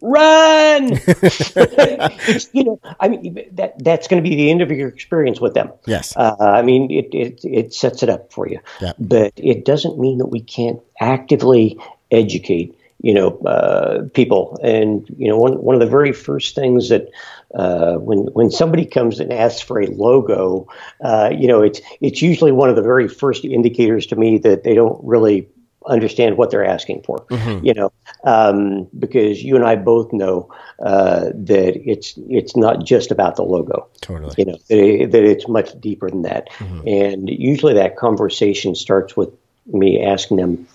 run. 0.00 0.88
you 2.52 2.64
know, 2.64 2.80
I 2.98 3.08
mean 3.08 3.48
that 3.52 3.74
that's 3.78 4.08
going 4.08 4.22
to 4.22 4.28
be 4.28 4.36
the 4.36 4.50
end 4.50 4.62
of 4.62 4.70
your 4.70 4.88
experience 4.88 5.40
with 5.40 5.54
them. 5.54 5.72
Yes. 5.86 6.16
Uh, 6.16 6.36
I 6.38 6.62
mean 6.62 6.90
it, 6.90 7.14
it 7.14 7.40
it 7.44 7.74
sets 7.74 8.02
it 8.02 8.08
up 8.08 8.32
for 8.32 8.48
you. 8.48 8.60
Yep. 8.80 8.96
But 8.98 9.32
it 9.36 9.64
doesn't 9.64 9.98
mean 9.98 10.18
that 10.18 10.26
we 10.26 10.40
can't 10.40 10.80
actively 11.00 11.78
educate 12.10 12.79
you 13.02 13.14
know 13.14 13.38
uh, 13.40 14.02
people 14.14 14.58
and 14.62 15.06
you 15.16 15.28
know 15.28 15.36
one 15.36 15.54
one 15.62 15.74
of 15.74 15.80
the 15.80 15.86
very 15.86 16.12
first 16.12 16.54
things 16.54 16.88
that 16.88 17.08
uh, 17.54 17.94
when 17.94 18.18
when 18.32 18.50
somebody 18.50 18.86
comes 18.86 19.18
and 19.18 19.32
asks 19.32 19.60
for 19.60 19.80
a 19.80 19.86
logo, 19.86 20.68
uh, 21.02 21.30
you 21.36 21.48
know, 21.48 21.62
it's 21.62 21.80
it's 22.00 22.22
usually 22.22 22.52
one 22.52 22.70
of 22.70 22.76
the 22.76 22.82
very 22.82 23.08
first 23.08 23.44
indicators 23.44 24.06
to 24.06 24.16
me 24.16 24.38
that 24.38 24.62
they 24.62 24.74
don't 24.74 25.02
really 25.04 25.48
understand 25.86 26.36
what 26.36 26.50
they're 26.50 26.64
asking 26.64 27.02
for. 27.02 27.18
Mm-hmm. 27.30 27.66
You 27.66 27.74
know, 27.74 27.92
um, 28.22 28.88
because 28.96 29.42
you 29.42 29.56
and 29.56 29.64
I 29.64 29.74
both 29.74 30.12
know 30.12 30.52
uh, 30.78 31.30
that 31.34 31.80
it's 31.84 32.14
it's 32.28 32.56
not 32.56 32.84
just 32.84 33.10
about 33.10 33.34
the 33.34 33.42
logo. 33.42 33.88
Totally. 34.00 34.34
You 34.38 34.44
know 34.44 34.58
that, 34.68 34.78
it, 34.78 35.10
that 35.10 35.24
it's 35.24 35.48
much 35.48 35.78
deeper 35.80 36.08
than 36.08 36.22
that. 36.22 36.48
Mm-hmm. 36.58 36.86
And 36.86 37.28
usually 37.28 37.74
that 37.74 37.96
conversation 37.96 38.76
starts 38.76 39.16
with 39.16 39.30
me 39.66 40.00
asking 40.04 40.36
them, 40.36 40.68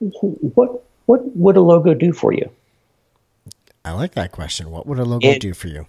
"What 0.00 0.82
what 1.06 1.36
would 1.36 1.56
a 1.56 1.62
logo 1.62 1.94
do 1.94 2.12
for 2.12 2.32
you?" 2.32 2.50
I 3.84 3.92
like 3.92 4.12
that 4.14 4.32
question. 4.32 4.70
What 4.70 4.86
would 4.86 4.98
a 4.98 5.04
logo 5.04 5.26
and, 5.26 5.40
do 5.40 5.54
for 5.54 5.68
you? 5.68 5.86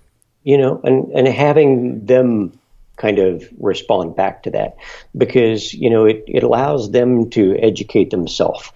you 0.48 0.58
know, 0.58 0.80
and, 0.86 1.12
and 1.12 1.28
having 1.28 2.06
them 2.06 2.58
kind 2.96 3.20
of 3.20 3.44
respond 3.60 4.16
back 4.16 4.44
to 4.44 4.50
that 4.50 4.78
because 5.16 5.74
you 5.74 5.90
know 5.90 6.06
it, 6.06 6.24
it 6.26 6.42
allows 6.42 6.92
them 6.92 7.30
to 7.30 7.56
educate 7.58 8.10
themselves 8.10 8.72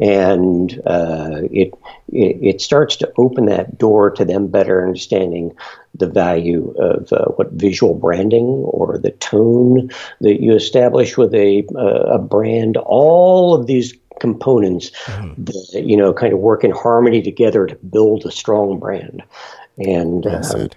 and 0.00 0.80
uh, 0.86 1.42
it, 1.50 1.74
it, 2.10 2.38
it 2.40 2.60
starts 2.60 2.96
to 2.96 3.12
open 3.18 3.46
that 3.46 3.76
door 3.76 4.08
to 4.08 4.24
them 4.24 4.46
better 4.46 4.86
understanding 4.86 5.54
the 5.94 6.06
value 6.06 6.74
of 6.78 7.12
uh, 7.12 7.26
what 7.36 7.50
visual 7.52 7.92
branding 7.92 8.44
or 8.44 8.96
the 8.96 9.10
tone 9.10 9.90
that 10.20 10.40
you 10.40 10.54
establish 10.54 11.18
with 11.18 11.34
a 11.34 11.66
uh, 11.74 12.14
a 12.14 12.18
brand 12.18 12.76
all 12.78 13.52
of 13.52 13.66
these 13.66 13.92
components 14.20 14.90
mm-hmm. 15.04 15.44
that 15.44 15.82
you 15.84 15.96
know 15.96 16.12
kind 16.12 16.32
of 16.32 16.38
work 16.38 16.64
in 16.64 16.70
harmony 16.70 17.22
together 17.22 17.66
to 17.66 17.74
build 17.76 18.24
a 18.24 18.30
strong 18.30 18.78
brand 18.78 19.22
and 19.78 20.24
well 20.24 20.62
um, 20.62 20.68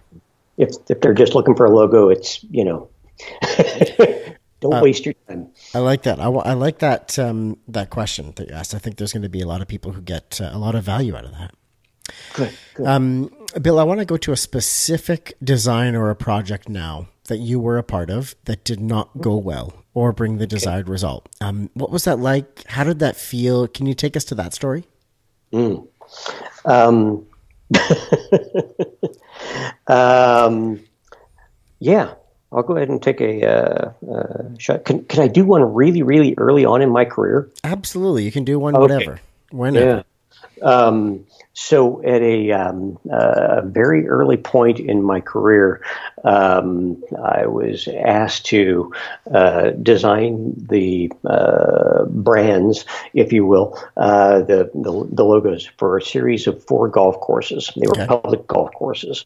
if 0.60 0.76
if 0.90 1.02
they're 1.02 1.14
just 1.14 1.34
looking 1.34 1.56
for 1.56 1.66
a 1.66 1.72
logo, 1.72 2.10
it's 2.10 2.44
you 2.52 2.66
know, 2.66 2.90
don't 4.60 4.74
uh, 4.74 4.82
waste 4.82 5.06
your 5.06 5.16
time. 5.28 5.50
I 5.74 5.80
like 5.80 6.04
that. 6.04 6.20
I, 6.20 6.26
I 6.26 6.54
like 6.54 6.80
that 6.80 7.18
um, 7.18 7.58
that 7.70 7.90
question 7.90 8.34
that 8.36 8.50
you 8.50 8.54
asked. 8.54 8.76
I 8.76 8.78
think 8.78 8.98
there's 8.98 9.14
going 9.14 9.24
to 9.24 9.30
be 9.30 9.42
a 9.42 9.48
lot 9.48 9.62
of 9.62 9.68
people 9.68 9.94
who 9.94 10.02
get 10.02 10.40
uh, 10.40 10.52
a 10.52 10.60
lot 10.60 10.76
of 10.76 10.84
value 10.84 11.16
out 11.16 11.26
of 11.26 11.32
that. 11.32 11.56
Good. 12.34 12.58
good. 12.76 12.88
Um, 12.88 13.32
Bill, 13.62 13.80
I 13.80 13.84
want 13.84 14.00
to 14.00 14.06
go 14.06 14.18
to 14.18 14.32
a 14.32 14.38
specific 14.38 15.34
design 15.44 15.96
or 15.96 16.10
a 16.10 16.16
project 16.16 16.68
now 16.68 17.08
that 17.28 17.38
you 17.38 17.60
were 17.60 17.78
a 17.78 17.84
part 17.84 18.10
of 18.10 18.36
that 18.46 18.64
did 18.64 18.80
not 18.80 19.22
go 19.22 19.38
well 19.38 19.86
or 20.00 20.14
bring 20.14 20.38
the 20.38 20.48
desired 20.48 20.86
okay. 20.86 20.92
result. 20.92 21.28
Um, 21.42 21.70
what 21.74 21.92
was 21.92 22.06
that 22.06 22.20
like? 22.20 22.64
How 22.68 22.86
did 22.86 23.00
that 23.00 23.18
feel? 23.18 23.68
Can 23.68 23.86
you 23.86 23.94
take 23.94 24.16
us 24.16 24.24
to 24.26 24.36
that 24.36 24.54
story? 24.54 24.86
Mm. 25.52 25.86
Um, 26.64 27.28
um, 29.88 30.80
yeah, 31.80 32.14
I'll 32.50 32.64
go 32.64 32.78
ahead 32.78 32.88
and 32.88 33.04
take 33.04 33.20
a 33.20 33.46
uh, 33.46 33.92
uh, 34.10 34.58
shot. 34.58 34.86
Can, 34.86 35.04
can 35.04 35.22
I 35.22 35.28
do 35.28 35.44
one 35.44 35.74
really, 35.74 36.02
really 36.02 36.34
early 36.38 36.64
on 36.64 36.82
in 36.82 36.92
my 36.92 37.04
career? 37.04 37.50
Absolutely. 37.66 38.24
You 38.24 38.32
can 38.32 38.46
do 38.46 38.58
one 38.58 38.78
okay. 38.78 38.94
whenever. 38.94 39.20
Whenever. 39.52 40.06
Yeah. 40.60 40.64
Um, 40.64 41.26
so, 41.62 42.02
at 42.04 42.22
a, 42.22 42.54
um, 42.54 42.98
uh, 43.12 43.60
very 43.66 44.08
early 44.08 44.38
point 44.38 44.80
in 44.80 45.04
my 45.04 45.20
career, 45.20 45.84
um, 46.24 47.04
I 47.22 47.48
was 47.48 47.90
asked 47.90 48.46
to 48.46 48.94
uh, 49.30 49.72
design 49.72 50.54
the 50.56 51.12
uh, 51.26 52.06
brands, 52.06 52.86
if 53.14 53.34
you 53.34 53.46
will, 53.46 53.78
uh, 53.98 54.40
the, 54.40 54.72
the, 54.74 55.10
the 55.12 55.26
logos 55.26 55.66
for 55.78 55.98
a 55.98 56.02
series 56.02 56.48
of 56.48 56.64
four 56.64 56.88
golf 56.88 57.20
courses. 57.20 57.70
They 57.76 57.88
were 57.88 58.04
okay. 58.04 58.08
public 58.08 58.48
golf 58.48 58.72
courses 58.72 59.26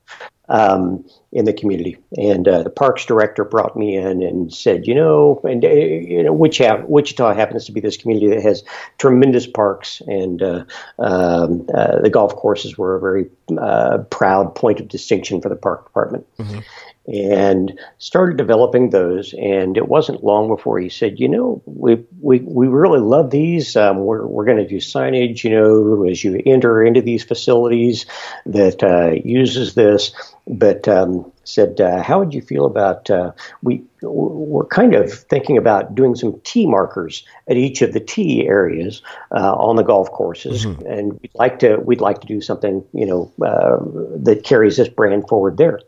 um, 0.50 1.06
in 1.32 1.46
the 1.46 1.54
community. 1.54 1.98
And 2.18 2.48
uh, 2.48 2.64
the 2.64 2.70
parks 2.70 3.06
director 3.06 3.44
brought 3.44 3.76
me 3.78 3.96
in 3.96 4.22
and 4.22 4.54
said, 4.54 4.88
you 4.88 4.94
know, 4.94 5.42
and 5.44 5.64
uh, 5.64 5.70
you 5.70 6.24
know, 6.24 6.34
Wichita, 6.34 6.86
Wichita 6.86 7.34
happens 7.34 7.66
to 7.66 7.72
be 7.72 7.80
this 7.80 7.98
community 7.98 8.28
that 8.30 8.44
has 8.44 8.64
tremendous 8.98 9.48
parks, 9.48 10.02
and 10.08 10.42
uh, 10.42 10.66
um, 11.00 11.68
uh, 11.74 12.02
the 12.02 12.10
golf 12.10 12.36
courses 12.36 12.78
were 12.78 12.96
a 12.96 13.00
very 13.00 13.30
uh, 13.58 14.00
proud 14.10 14.54
point 14.56 14.80
of 14.80 14.88
distinction 14.88 15.42
for 15.42 15.50
the 15.50 15.56
park 15.56 15.86
department. 15.86 16.26
Mm-hmm 16.38 16.60
and 17.06 17.78
started 17.98 18.38
developing 18.38 18.90
those. 18.90 19.34
And 19.34 19.78
it 19.78 19.88
wasn't 19.88 20.24
long 20.24 20.48
before 20.48 20.80
he 20.80 20.90
said, 20.90 21.20
you 21.20 21.28
know, 21.28 21.62
we 21.66 22.04
we, 22.22 22.40
we 22.40 22.68
really 22.68 23.00
love 23.00 23.30
these. 23.30 23.76
Um, 23.76 24.00
we're 24.00 24.26
we're 24.26 24.46
going 24.46 24.58
to 24.58 24.68
do 24.68 24.78
signage, 24.78 25.44
you 25.44 25.52
know, 25.52 26.08
as 26.10 26.24
you 26.24 26.42
enter 26.46 26.84
into 26.84 27.02
these 27.02 27.24
facilities 27.24 28.06
that 28.46 28.84
uh, 28.84 29.12
uses 29.24 29.74
this. 29.74 30.14
But 30.48 30.88
um, 30.88 31.32
said, 31.46 31.80
uh, 31.80 32.02
how 32.02 32.20
would 32.20 32.34
you 32.34 32.42
feel 32.42 32.66
about 32.66 33.10
uh, 33.10 33.32
we 33.62 33.84
we're 34.02 34.66
kind 34.66 34.96
of 34.96 35.12
thinking 35.12 35.58
about 35.58 35.96
doing 35.96 36.16
some 36.16 36.40
tee 36.44 36.66
markers 36.66 37.26
at 37.48 37.58
each 37.58 37.82
of 37.82 37.94
the 37.94 38.00
tee 38.00 38.46
areas 38.48 39.02
uh, 39.32 39.54
on 39.54 39.76
the 39.76 39.84
golf 39.84 40.12
courses, 40.12 40.66
mm-hmm. 40.66 40.86
and 40.86 41.20
we'd 41.22 41.32
like 41.36 41.60
to 41.60 41.78
we'd 41.78 42.02
like 42.02 42.22
to 42.22 42.28
do 42.28 42.42
something, 42.42 42.84
you 42.94 43.06
know, 43.06 43.32
uh, 43.46 43.78
that 44.24 44.44
carries 44.44 44.78
this 44.78 44.90
brand 44.90 45.28
forward 45.28 45.58
there. 45.58 45.80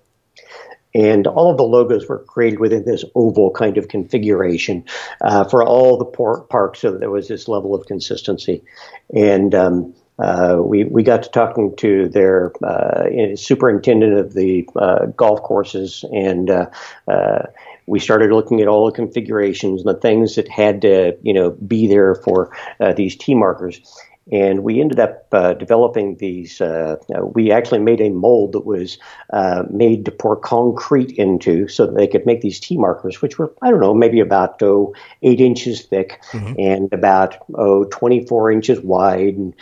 And 0.96 1.28
all 1.28 1.52
of 1.52 1.58
the 1.58 1.64
logos 1.64 2.08
were 2.08 2.20
created 2.20 2.60
within 2.60 2.86
this 2.86 3.04
oval 3.14 3.52
kind 3.52 3.78
of 3.78 3.90
configuration 3.90 4.86
uh, 5.22 5.44
for 5.44 5.64
all 5.64 5.98
the 5.98 6.06
por- 6.06 6.44
parks, 6.44 6.80
so 6.80 6.92
that 6.92 7.00
there 7.00 7.12
was 7.12 7.28
this 7.28 7.48
level 7.48 7.75
of 7.75 7.86
consistency. 7.86 8.64
And 9.14 9.54
um, 9.54 9.94
uh, 10.18 10.58
we 10.64 10.86
we 10.86 11.04
got 11.04 11.24
to 11.24 11.30
talking 11.30 11.75
to 11.75 12.08
their 12.08 12.54
uh, 12.64 13.36
superintendent 13.36 14.18
of 14.18 14.34
the 14.34 14.68
uh, 14.78 15.08
golf 15.08 15.42
courses, 15.42 16.06
and 16.14 16.50
uh, 16.50 16.68
uh, 17.08 17.44
we 17.86 18.00
started 18.00 18.32
looking 18.32 18.62
at 18.62 18.68
all 18.68 18.86
the 18.86 18.96
configurations 18.96 19.82
and 19.82 19.94
the 19.94 20.00
things 20.00 20.36
that 20.36 20.48
had 20.48 20.82
to 20.82 21.18
you 21.22 21.34
know 21.34 21.52
be 21.52 21.88
there 21.88 22.16
for 22.16 22.56
these 22.96 23.18
tee 23.18 23.36
markers. 23.36 23.82
And 24.32 24.63
we 24.63 24.82
ended 24.82 25.00
up 25.00 25.27
uh, 25.32 25.53
developing 25.53 26.15
these. 26.15 26.60
Uh, 26.60 26.96
uh, 27.15 27.25
we 27.25 27.51
actually 27.51 27.79
made 27.79 28.01
a 28.01 28.10
mold 28.10 28.53
that 28.53 28.65
was 28.65 28.98
uh, 29.32 29.63
made 29.70 30.05
to 30.05 30.12
pour 30.12 30.36
concrete 30.36 31.12
into 31.12 31.67
so 31.67 31.86
that 31.86 31.96
they 31.96 32.08
could 32.08 32.25
make 32.25 32.41
these 32.41 32.60
tee 32.60 32.75
markers, 32.75 33.22
which 33.22 33.38
were, 33.38 33.53
I 33.62 33.70
don't 33.70 33.79
know, 33.79 33.94
maybe 33.94 34.20
about 34.20 34.62
oh, 34.63 34.96
eight 35.22 35.39
inches 35.39 35.84
thick 35.84 36.24
mm-hmm. 36.32 36.53
and 36.58 36.91
about 36.91 37.38
oh, 37.53 37.84
24 37.86 38.51
inches 38.51 38.79
wide. 38.79 39.36
And 39.36 39.53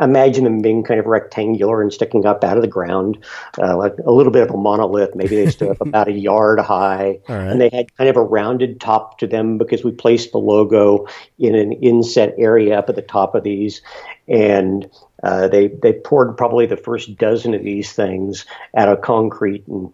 imagine 0.00 0.44
them 0.44 0.62
being 0.62 0.82
kind 0.82 0.98
of 0.98 1.04
rectangular 1.04 1.82
and 1.82 1.92
sticking 1.92 2.24
up 2.24 2.42
out 2.42 2.56
of 2.56 2.62
the 2.62 2.68
ground, 2.68 3.22
uh, 3.62 3.76
like 3.76 3.96
a 4.06 4.12
little 4.12 4.32
bit 4.32 4.48
of 4.48 4.54
a 4.54 4.56
monolith. 4.56 5.14
Maybe 5.14 5.36
they 5.36 5.50
stood 5.50 5.68
up 5.68 5.80
about 5.86 6.08
a 6.08 6.12
yard 6.12 6.58
high. 6.60 7.20
Right. 7.28 7.48
And 7.48 7.60
they 7.60 7.68
had 7.70 7.94
kind 7.98 8.08
of 8.08 8.16
a 8.16 8.22
rounded 8.22 8.80
top 8.80 9.18
to 9.18 9.26
them 9.26 9.58
because 9.58 9.84
we 9.84 9.92
placed 9.92 10.32
the 10.32 10.38
logo 10.38 11.06
in 11.38 11.54
an 11.54 11.72
inset 11.72 12.34
area 12.38 12.78
up 12.78 12.88
at 12.88 12.96
the 12.96 13.02
top 13.02 13.34
of 13.34 13.42
these 13.42 13.82
and 14.28 14.90
uh, 15.22 15.48
they 15.48 15.68
they 15.68 15.92
poured 15.92 16.36
probably 16.36 16.66
the 16.66 16.76
first 16.76 17.16
dozen 17.16 17.54
of 17.54 17.62
these 17.62 17.92
things 17.92 18.46
out 18.76 18.88
of 18.88 19.00
concrete 19.00 19.66
and 19.66 19.92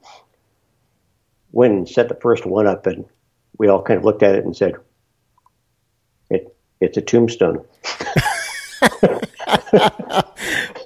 went 1.52 1.74
and 1.74 1.88
set 1.88 2.08
the 2.08 2.14
first 2.16 2.46
one 2.46 2.66
up, 2.66 2.86
and 2.86 3.04
we 3.58 3.68
all 3.68 3.82
kind 3.82 3.98
of 3.98 4.04
looked 4.04 4.22
at 4.22 4.34
it 4.34 4.44
and 4.44 4.56
said, 4.56 4.74
"It 6.30 6.56
it's 6.80 6.96
a 6.96 7.02
tombstone." 7.02 7.64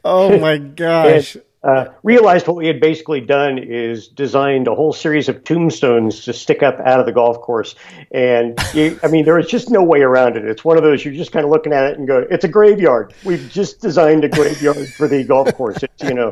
oh 0.05 0.39
my 0.39 0.59
gosh! 0.77 1.35
And, 1.35 1.45
uh, 1.67 1.93
realized 2.05 2.47
what 2.47 2.57
we 2.57 2.69
had 2.69 2.81
basically 2.81 3.21
done 3.21 3.59
is 3.59 4.07
designed 4.07 4.69
a 4.69 4.75
whole 4.75 4.93
series 4.93 5.29
of 5.29 5.43
tombstones 5.43 6.25
to 6.25 6.33
stick 6.33 6.63
up 6.63 6.79
out 6.85 7.01
of 7.01 7.07
the 7.07 7.13
golf 7.13 7.41
course. 7.41 7.75
And 8.13 8.57
you, 8.73 8.99
I 9.03 9.09
mean, 9.09 9.25
there 9.25 9.35
was 9.35 9.49
just 9.49 9.69
no 9.69 9.83
way 9.83 10.01
around 10.01 10.37
it. 10.37 10.45
It's 10.45 10.65
one 10.65 10.77
of 10.77 10.85
those 10.85 11.05
you're 11.05 11.15
just 11.15 11.33
kind 11.33 11.45
of 11.45 11.51
looking 11.51 11.73
at 11.73 11.91
it 11.91 11.99
and 11.99 12.07
go, 12.07 12.25
"It's 12.31 12.45
a 12.45 12.49
graveyard. 12.49 13.15
We've 13.25 13.51
just 13.51 13.81
designed 13.81 14.25
a 14.25 14.29
graveyard 14.29 14.89
for 14.91 15.09
the 15.09 15.25
golf 15.25 15.53
course." 15.55 15.83
It's, 15.83 16.03
you 16.05 16.15
know, 16.15 16.31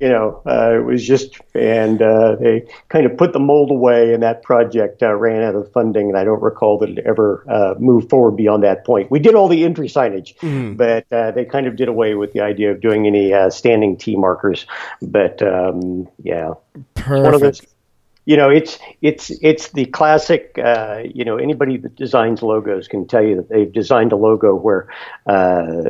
you 0.00 0.08
know, 0.08 0.40
uh, 0.46 0.78
it 0.78 0.84
was 0.84 1.04
just, 1.04 1.40
and 1.54 2.00
uh, 2.00 2.36
they 2.36 2.68
kind 2.88 3.06
of 3.06 3.16
put 3.16 3.32
the 3.32 3.40
mold 3.40 3.72
away, 3.72 4.14
and 4.14 4.22
that 4.22 4.44
project 4.44 5.02
uh, 5.02 5.14
ran 5.14 5.42
out 5.42 5.56
of 5.56 5.72
funding, 5.72 6.10
and 6.10 6.16
I 6.16 6.22
don't 6.22 6.42
recall 6.42 6.78
that 6.78 6.90
it 6.90 7.04
ever 7.04 7.44
uh, 7.48 7.74
moved 7.80 8.08
forward 8.08 8.36
beyond 8.36 8.62
that 8.62 8.86
point. 8.86 9.10
We 9.10 9.18
did 9.18 9.34
all 9.34 9.48
the 9.48 9.64
entry 9.64 9.88
signage, 9.88 10.36
mm-hmm. 10.36 10.74
but 10.74 11.06
uh, 11.10 11.32
they 11.32 11.44
kind 11.44 11.66
of 11.66 11.74
did 11.74 11.88
away 11.88 12.14
with 12.14 12.32
the 12.32 12.40
idea 12.40 12.70
of 12.70 12.80
doing 12.80 13.06
any 13.06 13.32
standing 13.50 13.96
team 13.96 14.24
markers. 14.28 14.66
But 15.00 15.42
um, 15.42 16.08
yeah, 16.22 16.54
perfect. 16.94 17.66
you 18.24 18.36
know, 18.36 18.50
it's 18.50 18.78
it's 19.00 19.30
it's 19.42 19.72
the 19.72 19.86
classic. 19.86 20.58
Uh, 20.62 21.02
you 21.02 21.24
know, 21.24 21.36
anybody 21.38 21.78
that 21.78 21.96
designs 21.96 22.42
logos 22.42 22.88
can 22.88 23.06
tell 23.06 23.24
you 23.24 23.36
that 23.36 23.48
they've 23.48 23.72
designed 23.72 24.12
a 24.12 24.16
logo 24.16 24.54
where, 24.54 24.88
uh, 25.26 25.84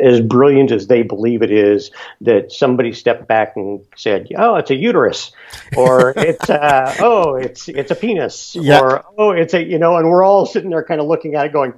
as 0.00 0.20
brilliant 0.20 0.70
as 0.70 0.86
they 0.86 1.02
believe 1.02 1.42
it 1.42 1.50
is, 1.50 1.90
that 2.20 2.52
somebody 2.52 2.92
stepped 2.92 3.26
back 3.26 3.54
and 3.56 3.84
said, 3.96 4.28
"Oh, 4.38 4.54
it's 4.56 4.70
a 4.70 4.76
uterus," 4.76 5.32
or 5.76 6.14
"It's 6.16 6.48
uh, 6.48 6.94
oh, 7.00 7.34
it's 7.34 7.68
it's 7.68 7.90
a 7.90 7.96
penis," 7.96 8.54
yep. 8.54 8.82
or 8.82 9.04
"Oh, 9.18 9.32
it's 9.32 9.54
a 9.54 9.62
you 9.62 9.78
know," 9.80 9.96
and 9.96 10.08
we're 10.08 10.22
all 10.22 10.46
sitting 10.46 10.70
there 10.70 10.84
kind 10.84 11.00
of 11.00 11.08
looking 11.08 11.34
at 11.34 11.46
it, 11.46 11.52
going 11.52 11.74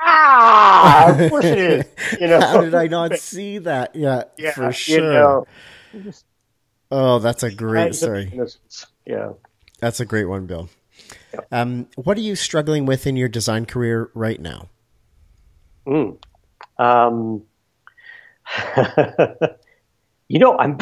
ah, 0.00 1.10
of 1.10 1.30
course 1.30 1.44
it 1.44 1.58
is. 1.58 1.84
You 2.20 2.26
know, 2.28 2.40
how 2.40 2.60
did 2.62 2.74
I 2.74 2.86
not 2.88 3.16
see 3.18 3.58
that? 3.58 3.94
Yeah, 3.94 4.24
yeah 4.36 4.52
for 4.52 4.72
sure. 4.72 4.96
You 4.96 5.18
know, 6.02 6.12
oh, 6.90 7.18
that's 7.18 7.42
a 7.42 7.50
great 7.50 7.94
story. 7.94 8.32
Yeah, 9.06 9.32
that's 9.78 10.00
a 10.00 10.04
great 10.04 10.26
one, 10.26 10.46
Bill. 10.46 10.68
Yep. 11.32 11.46
Um, 11.52 11.88
what 11.96 12.16
are 12.16 12.22
you 12.22 12.36
struggling 12.36 12.86
with 12.86 13.06
in 13.06 13.16
your 13.16 13.28
design 13.28 13.66
career 13.66 14.10
right 14.14 14.40
now? 14.40 14.68
Mm. 15.86 16.18
Um, 16.78 17.42
you 20.28 20.38
know, 20.38 20.58
I'm 20.58 20.78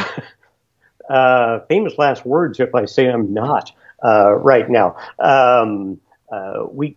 uh, 1.08 1.60
famous 1.68 1.96
last 1.98 2.25
words 2.25 2.60
if 2.60 2.75
I 2.75 2.84
say 2.84 3.08
I'm 3.08 3.32
not 3.32 3.72
uh, 4.04 4.32
right 4.34 4.68
now. 4.68 4.96
Um, 5.18 6.00
uh, 6.30 6.64
we 6.70 6.96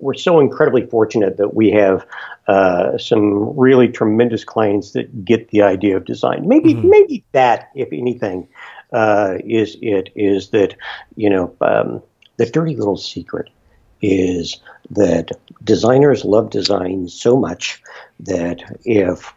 we're 0.00 0.14
so 0.14 0.40
incredibly 0.40 0.86
fortunate 0.86 1.36
that 1.36 1.54
we 1.54 1.70
have 1.70 2.06
uh, 2.48 2.96
some 2.98 3.56
really 3.58 3.88
tremendous 3.88 4.44
clients 4.44 4.92
that 4.92 5.24
get 5.24 5.48
the 5.50 5.62
idea 5.62 5.96
of 5.96 6.04
design. 6.04 6.48
Maybe 6.48 6.74
mm-hmm. 6.74 6.90
maybe 6.90 7.24
that, 7.32 7.70
if 7.74 7.88
anything, 7.92 8.48
uh, 8.92 9.38
is 9.44 9.76
it 9.82 10.10
is 10.14 10.50
that 10.50 10.74
you 11.16 11.30
know 11.30 11.54
um, 11.60 12.02
the 12.36 12.46
dirty 12.46 12.76
little 12.76 12.96
secret 12.96 13.50
is 14.02 14.58
that 14.90 15.30
designers 15.62 16.24
love 16.24 16.50
design 16.50 17.06
so 17.08 17.36
much 17.36 17.82
that 18.18 18.62
if 18.84 19.32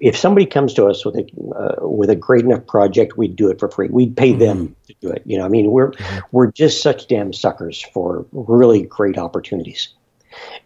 if 0.00 0.16
somebody 0.16 0.46
comes 0.46 0.74
to 0.74 0.86
us 0.86 1.04
with 1.04 1.16
a 1.16 1.26
uh, 1.56 1.88
with 1.88 2.10
a 2.10 2.16
great 2.16 2.44
enough 2.44 2.66
project, 2.66 3.16
we'd 3.16 3.36
do 3.36 3.50
it 3.50 3.58
for 3.58 3.68
free. 3.68 3.88
We'd 3.88 4.16
pay 4.16 4.30
mm-hmm. 4.30 4.38
them 4.40 4.76
to 4.86 4.94
do 5.00 5.08
it. 5.10 5.22
You 5.24 5.38
know, 5.38 5.44
I 5.44 5.48
mean, 5.48 5.70
we're 5.70 5.92
mm-hmm. 5.92 6.18
we're 6.32 6.50
just 6.52 6.82
such 6.82 7.08
damn 7.08 7.32
suckers 7.32 7.80
for 7.80 8.26
really 8.32 8.82
great 8.82 9.18
opportunities, 9.18 9.88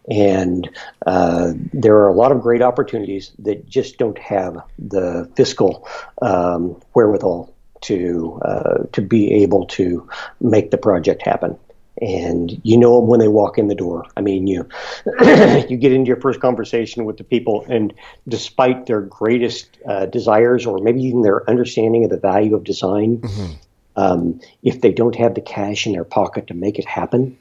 and 0.09 0.69
uh, 1.05 1.53
there 1.73 1.95
are 1.97 2.07
a 2.07 2.13
lot 2.13 2.31
of 2.31 2.41
great 2.41 2.61
opportunities 2.61 3.31
that 3.39 3.67
just 3.67 3.97
don't 3.97 4.17
have 4.17 4.57
the 4.79 5.29
fiscal 5.35 5.87
um, 6.21 6.81
wherewithal 6.93 7.53
to 7.81 8.39
uh, 8.43 8.83
to 8.91 9.01
be 9.01 9.31
able 9.43 9.65
to 9.67 10.07
make 10.39 10.71
the 10.71 10.77
project 10.77 11.21
happen 11.23 11.57
and 12.01 12.59
you 12.63 12.77
know 12.77 12.99
them 12.99 13.07
when 13.07 13.19
they 13.19 13.27
walk 13.27 13.57
in 13.57 13.67
the 13.67 13.75
door. 13.75 14.05
I 14.17 14.21
mean, 14.21 14.47
you 14.47 14.67
you 15.05 15.77
get 15.77 15.93
into 15.93 16.07
your 16.07 16.19
first 16.19 16.39
conversation 16.39 17.05
with 17.05 17.17
the 17.17 17.23
people, 17.23 17.65
and 17.69 17.93
despite 18.27 18.87
their 18.87 19.01
greatest 19.01 19.77
uh, 19.87 20.07
desires 20.07 20.65
or 20.65 20.79
maybe 20.79 21.01
even 21.03 21.21
their 21.21 21.47
understanding 21.49 22.03
of 22.03 22.09
the 22.09 22.17
value 22.17 22.55
of 22.55 22.63
design, 22.63 23.19
mm-hmm. 23.19 23.53
um, 23.95 24.41
if 24.63 24.81
they 24.81 24.91
don't 24.91 25.15
have 25.15 25.35
the 25.35 25.41
cash 25.41 25.85
in 25.85 25.93
their 25.93 26.03
pocket 26.03 26.47
to 26.47 26.53
make 26.55 26.79
it 26.79 26.85
happen, 26.85 27.37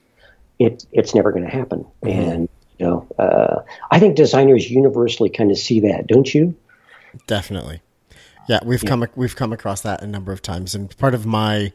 it 0.58 0.84
it's 0.92 1.14
never 1.14 1.32
going 1.32 1.44
to 1.44 1.50
happen. 1.50 1.86
Mm-hmm. 2.04 2.08
And 2.08 2.48
you 2.78 2.86
know, 2.86 3.06
uh, 3.18 3.62
I 3.90 3.98
think 3.98 4.16
designers 4.16 4.70
universally 4.70 5.30
kind 5.30 5.50
of 5.50 5.58
see 5.58 5.80
that, 5.80 6.06
don't 6.06 6.32
you? 6.32 6.54
Definitely. 7.26 7.82
Yeah, 8.48 8.60
we've 8.64 8.82
yeah. 8.82 8.88
come 8.88 9.06
we've 9.16 9.36
come 9.36 9.52
across 9.52 9.80
that 9.82 10.02
a 10.02 10.06
number 10.06 10.32
of 10.32 10.42
times, 10.42 10.74
and 10.74 10.94
part 10.98 11.14
of 11.14 11.24
my 11.24 11.72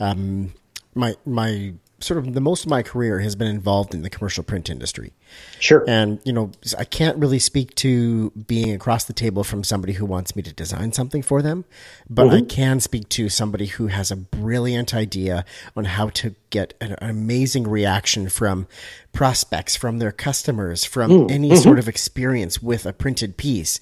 um, 0.00 0.52
my 0.94 1.14
my 1.24 1.72
sort 2.00 2.18
of 2.18 2.34
the 2.34 2.40
most 2.40 2.64
of 2.64 2.70
my 2.70 2.82
career 2.82 3.20
has 3.20 3.34
been 3.34 3.46
involved 3.46 3.94
in 3.94 4.02
the 4.02 4.10
commercial 4.10 4.44
print 4.44 4.68
industry. 4.68 5.12
Sure. 5.58 5.84
And, 5.88 6.20
you 6.24 6.32
know, 6.32 6.50
I 6.78 6.84
can't 6.84 7.16
really 7.16 7.38
speak 7.38 7.74
to 7.76 8.30
being 8.30 8.74
across 8.74 9.04
the 9.04 9.12
table 9.12 9.44
from 9.44 9.64
somebody 9.64 9.94
who 9.94 10.04
wants 10.04 10.36
me 10.36 10.42
to 10.42 10.52
design 10.52 10.92
something 10.92 11.22
for 11.22 11.40
them, 11.40 11.64
but 12.08 12.28
I 12.28 12.38
mm-hmm. 12.38 12.46
can 12.46 12.80
speak 12.80 13.08
to 13.10 13.28
somebody 13.28 13.66
who 13.66 13.86
has 13.86 14.10
a 14.10 14.16
brilliant 14.16 14.94
idea 14.94 15.44
on 15.74 15.84
how 15.86 16.10
to 16.10 16.34
get 16.56 16.74
an, 16.80 16.96
amazing 17.00 17.68
reaction 17.68 18.28
from 18.28 18.66
prospects, 19.12 19.76
from 19.76 19.98
their 19.98 20.12
customers, 20.12 20.84
from 20.84 21.30
any 21.30 21.54
sort 21.56 21.78
of 21.78 21.88
experience 21.88 22.62
with 22.62 22.86
a 22.86 22.92
printed 22.92 23.36
piece. 23.36 23.80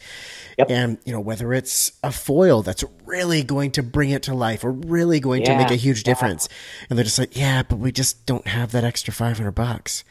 Yep. 0.58 0.70
And, 0.70 0.98
you 1.04 1.12
know, 1.12 1.20
whether 1.20 1.52
it's 1.52 1.92
a 2.02 2.12
foil 2.12 2.62
that's 2.62 2.84
really 3.04 3.42
going 3.42 3.70
to 3.72 3.82
bring 3.82 4.10
it 4.10 4.22
to 4.24 4.34
life 4.34 4.64
or 4.64 4.72
really 4.72 5.20
going 5.20 5.44
to 5.44 5.56
make 5.56 5.70
a 5.70 5.76
huge 5.76 6.02
difference. 6.02 6.48
And 6.88 6.98
they're 6.98 7.04
just 7.04 7.18
like, 7.18 7.36
yeah, 7.36 7.62
but 7.62 7.78
we 7.78 7.92
just 7.92 8.26
don't 8.26 8.46
have 8.46 8.72
that 8.72 8.84
extra 8.84 9.12
500 9.12 9.50
bucks. 9.52 10.04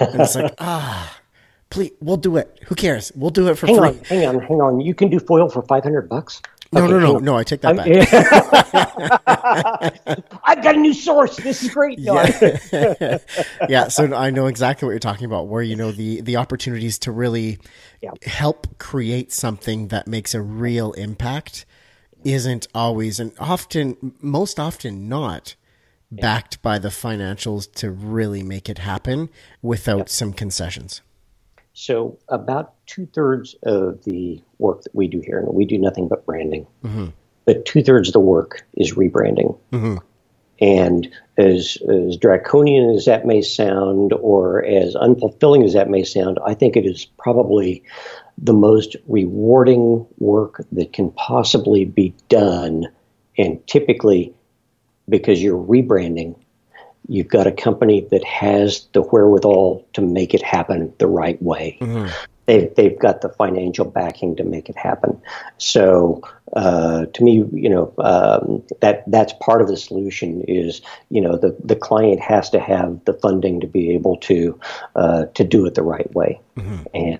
And 0.00 0.20
it's 0.20 0.34
like, 0.34 0.54
ah, 0.58 1.18
please, 1.70 1.92
we'll 2.00 2.16
do 2.16 2.36
it. 2.36 2.60
Who 2.66 2.74
cares? 2.74 3.12
We'll 3.16 3.30
do 3.30 3.48
it 3.48 3.56
for 3.56 3.66
hang 3.66 3.76
free. 3.76 3.88
on, 3.88 3.98
hang 4.04 4.26
on, 4.26 4.40
hang 4.40 4.60
on. 4.60 4.80
You 4.80 4.94
can 4.94 5.08
do 5.10 5.18
foil 5.18 5.48
for 5.48 5.62
five 5.62 5.82
hundred 5.82 6.08
bucks. 6.08 6.40
No, 6.72 6.84
Okay, 6.84 6.92
no, 6.92 7.00
hang 7.00 7.12
no, 7.12 7.18
no. 7.18 7.36
I 7.36 7.44
take 7.44 7.60
that 7.62 7.76
back. 7.76 7.88
I've 10.62 10.64
got 10.64 10.76
a 10.76 10.80
new 10.80 10.94
source. 10.94 11.36
This 11.36 11.62
is 11.64 11.70
great. 11.70 11.98
No, 11.98 12.16
I- 12.16 13.20
yeah, 13.68 13.88
so 13.88 14.14
I 14.14 14.30
know 14.30 14.46
exactly 14.46 14.86
what 14.86 14.92
you're 14.92 15.00
talking 15.00 15.24
about. 15.24 15.48
Where 15.48 15.62
you 15.62 15.74
know 15.74 15.90
the 15.90 16.20
the 16.20 16.36
opportunities 16.36 16.98
to 17.00 17.10
really 17.10 17.58
Yeah. 18.00 18.12
help 18.22 18.78
create 18.78 19.32
something 19.32 19.88
that 19.88 20.06
makes 20.06 20.34
a 20.34 20.40
real 20.40 20.92
impact 20.92 21.66
isn't 22.24 22.68
always, 22.74 23.18
and 23.18 23.32
often, 23.40 24.14
most 24.20 24.60
often 24.60 25.08
not, 25.08 25.56
backed 26.12 26.62
by 26.62 26.78
the 26.78 26.88
financials 26.90 27.72
to 27.72 27.90
really 27.90 28.44
make 28.44 28.68
it 28.68 28.78
happen 28.78 29.28
without 29.62 30.08
some 30.08 30.32
concessions. 30.32 31.00
So 31.74 32.18
about 32.28 32.74
two 32.86 33.06
thirds 33.06 33.56
of 33.62 34.04
the 34.04 34.40
work 34.58 34.82
that 34.82 34.94
we 34.94 35.08
do 35.08 35.20
here, 35.20 35.38
and 35.38 35.48
we 35.54 35.64
do 35.64 35.78
nothing 35.78 36.06
but 36.06 36.24
branding, 36.26 36.66
mm-hmm. 36.84 37.06
but 37.46 37.64
two 37.64 37.82
thirds 37.82 38.10
of 38.10 38.12
the 38.12 38.20
work 38.20 38.64
is 38.74 38.94
rebranding. 38.94 39.58
Mm-hmm. 39.72 39.96
And 40.62 41.12
as, 41.36 41.76
as 41.90 42.16
draconian 42.16 42.90
as 42.90 43.06
that 43.06 43.26
may 43.26 43.42
sound, 43.42 44.12
or 44.12 44.64
as 44.64 44.94
unfulfilling 44.94 45.64
as 45.64 45.72
that 45.72 45.90
may 45.90 46.04
sound, 46.04 46.38
I 46.46 46.54
think 46.54 46.76
it 46.76 46.86
is 46.86 47.04
probably 47.18 47.82
the 48.38 48.52
most 48.52 48.94
rewarding 49.08 50.06
work 50.18 50.64
that 50.70 50.92
can 50.92 51.10
possibly 51.10 51.84
be 51.84 52.14
done. 52.28 52.86
And 53.36 53.66
typically, 53.66 54.34
because 55.08 55.42
you're 55.42 55.58
rebranding, 55.58 56.38
you've 57.08 57.28
got 57.28 57.48
a 57.48 57.52
company 57.52 58.06
that 58.12 58.22
has 58.22 58.86
the 58.92 59.02
wherewithal 59.02 59.84
to 59.94 60.00
make 60.00 60.32
it 60.32 60.42
happen 60.42 60.92
the 60.98 61.08
right 61.08 61.42
way. 61.42 61.76
Mm-hmm. 61.80 62.08
They've, 62.46 62.74
they've 62.74 62.98
got 62.98 63.20
the 63.20 63.28
financial 63.28 63.84
backing 63.84 64.36
to 64.36 64.44
make 64.44 64.68
it 64.68 64.76
happen. 64.76 65.20
So 65.58 66.22
uh, 66.52 67.06
to 67.06 67.24
me, 67.24 67.44
you 67.52 67.70
know, 67.70 67.94
um, 67.98 68.62
that 68.80 69.04
that's 69.06 69.32
part 69.40 69.62
of 69.62 69.68
the 69.68 69.76
solution 69.76 70.42
is, 70.48 70.82
you 71.08 71.20
know, 71.20 71.36
the, 71.36 71.56
the 71.64 71.76
client 71.76 72.20
has 72.20 72.50
to 72.50 72.60
have 72.60 73.04
the 73.04 73.14
funding 73.14 73.60
to 73.60 73.66
be 73.66 73.94
able 73.94 74.16
to 74.18 74.58
uh, 74.96 75.26
to 75.34 75.44
do 75.44 75.66
it 75.66 75.74
the 75.74 75.82
right 75.82 76.12
way. 76.14 76.40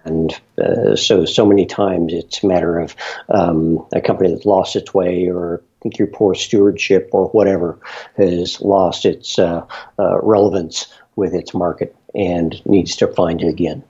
And 0.05 0.41
uh, 0.59 0.97
so 0.97 1.25
so 1.25 1.47
many 1.47 1.67
times 1.67 2.13
it's 2.13 2.43
a 2.43 2.47
matter 2.47 2.79
of 2.81 2.95
um, 3.29 3.87
a 3.93 4.01
company 4.01 4.31
that's 4.31 4.45
lost 4.45 4.77
its 4.77 4.93
way 4.93 5.29
or 5.29 5.63
through 5.97 6.09
poor 6.09 6.35
stewardship 6.35 7.09
or 7.13 7.29
whatever 7.29 7.81
has 8.17 8.61
lost 8.61 9.05
its 9.05 9.39
uh, 9.39 9.67
uh, 9.99 10.21
relevance 10.21 10.93
with 11.17 11.35
its 11.35 11.55
market 11.55 11.97
and 12.15 12.65
needs 12.67 12.97
to 12.97 13.07
find 13.07 13.41
it 13.41 13.49
again. 13.49 13.83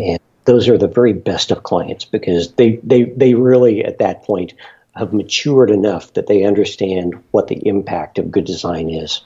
And 0.00 0.18
those 0.46 0.68
are 0.68 0.78
the 0.78 0.88
very 0.88 1.12
best 1.12 1.50
of 1.50 1.62
clients 1.62 2.04
because 2.04 2.52
they, 2.54 2.76
they, 2.82 3.04
they 3.04 3.34
really 3.34 3.84
at 3.84 3.98
that 3.98 4.22
point 4.22 4.54
have 4.94 5.12
matured 5.12 5.70
enough 5.70 6.14
that 6.14 6.26
they 6.26 6.44
understand 6.44 7.22
what 7.32 7.48
the 7.48 7.66
impact 7.66 8.18
of 8.18 8.30
good 8.30 8.44
design 8.46 8.88
is. 8.88 9.20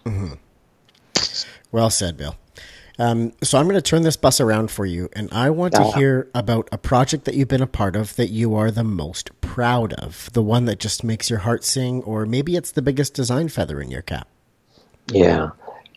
Well 1.71 1.90
said, 1.90 2.16
Bill. 2.16 2.37
Um, 2.99 3.33
so 3.42 3.59
I'm 3.59 3.64
going 3.64 3.77
to 3.77 3.81
turn 3.83 4.03
this 4.03 4.16
bus 4.16 4.40
around 4.40 4.71
for 4.71 4.85
you, 4.85 5.09
and 5.14 5.31
I 5.33 5.49
want 5.49 5.73
to 5.75 5.83
Ah. 5.83 5.92
hear 5.92 6.29
about 6.35 6.68
a 6.71 6.77
project 6.77 7.25
that 7.25 7.35
you've 7.35 7.49
been 7.49 7.62
a 7.62 7.66
part 7.66 7.97
of 7.97 8.14
that 8.16 8.29
you 8.29 8.55
are 8.55 8.71
the 8.71 8.85
most 8.85 9.31
proud 9.40 9.95
of, 9.95 10.29
the 10.35 10.42
one 10.42 10.66
that 10.66 10.79
just 10.79 11.03
makes 11.03 11.31
your 11.31 11.38
heart 11.40 11.64
sing, 11.64 12.03
or 12.03 12.27
maybe 12.27 12.57
it's 12.57 12.73
the 12.73 12.83
biggest 12.83 13.14
design 13.14 13.49
feather 13.49 13.81
in 13.81 13.90
your 13.90 14.03
cap. 14.03 14.29
Yeah. 15.07 15.51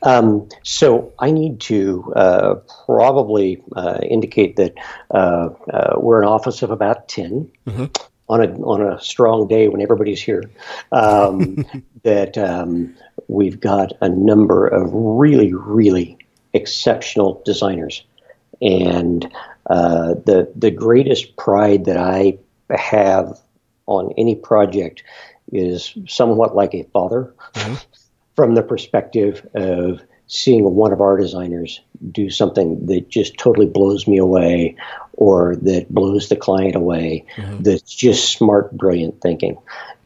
Um, 0.04 0.50
so 0.64 1.14
I 1.18 1.32
need 1.32 1.62
to 1.62 2.14
uh, 2.16 2.56
probably 2.86 3.64
uh, 3.76 4.00
indicate 4.02 4.58
that 4.58 4.74
uh, 5.12 5.50
uh, 5.72 5.94
we're 5.98 6.22
an 6.22 6.28
office 6.28 6.62
of 6.62 6.72
about 6.72 7.08
10 7.08 7.50
on 8.30 8.42
a 8.42 8.48
on 8.62 8.82
a 8.82 9.00
strong 9.02 9.48
day 9.48 9.68
when 9.68 9.82
everybody's 9.82 10.22
here. 10.22 10.44
Um, 10.92 11.66
that 12.04 12.38
um, 12.38 12.96
we've 13.28 13.60
got 13.60 13.94
a 14.02 14.10
number 14.10 14.68
of 14.68 14.90
really 14.94 15.54
really 15.54 16.18
exceptional 16.54 17.42
designers, 17.46 18.04
and 18.62 19.32
uh, 19.70 20.16
the 20.26 20.52
the 20.56 20.72
greatest 20.72 21.36
pride 21.38 21.86
that 21.86 21.98
I 21.98 22.38
have 22.70 23.40
on 23.86 24.14
any 24.18 24.36
project 24.36 25.04
is 25.52 25.94
somewhat 26.08 26.56
like 26.56 26.74
a 26.74 26.84
father 26.94 27.34
from 28.36 28.56
the 28.56 28.64
perspective 28.64 29.48
of 29.54 30.02
seeing 30.28 30.64
one 30.64 30.94
of 30.94 31.02
our 31.02 31.18
designers 31.18 31.82
do 32.12 32.30
something 32.30 32.86
that 32.88 33.10
just 33.10 33.38
totally 33.38 33.66
blows 33.66 34.08
me 34.08 34.18
away 34.18 34.76
or 35.14 35.56
that 35.58 35.88
blows 35.90 36.30
the 36.30 36.36
client 36.36 36.76
away 36.76 37.26
that's 37.60 37.94
just 37.94 38.32
smart 38.32 38.72
brilliant 38.72 39.22
thinking. 39.22 39.58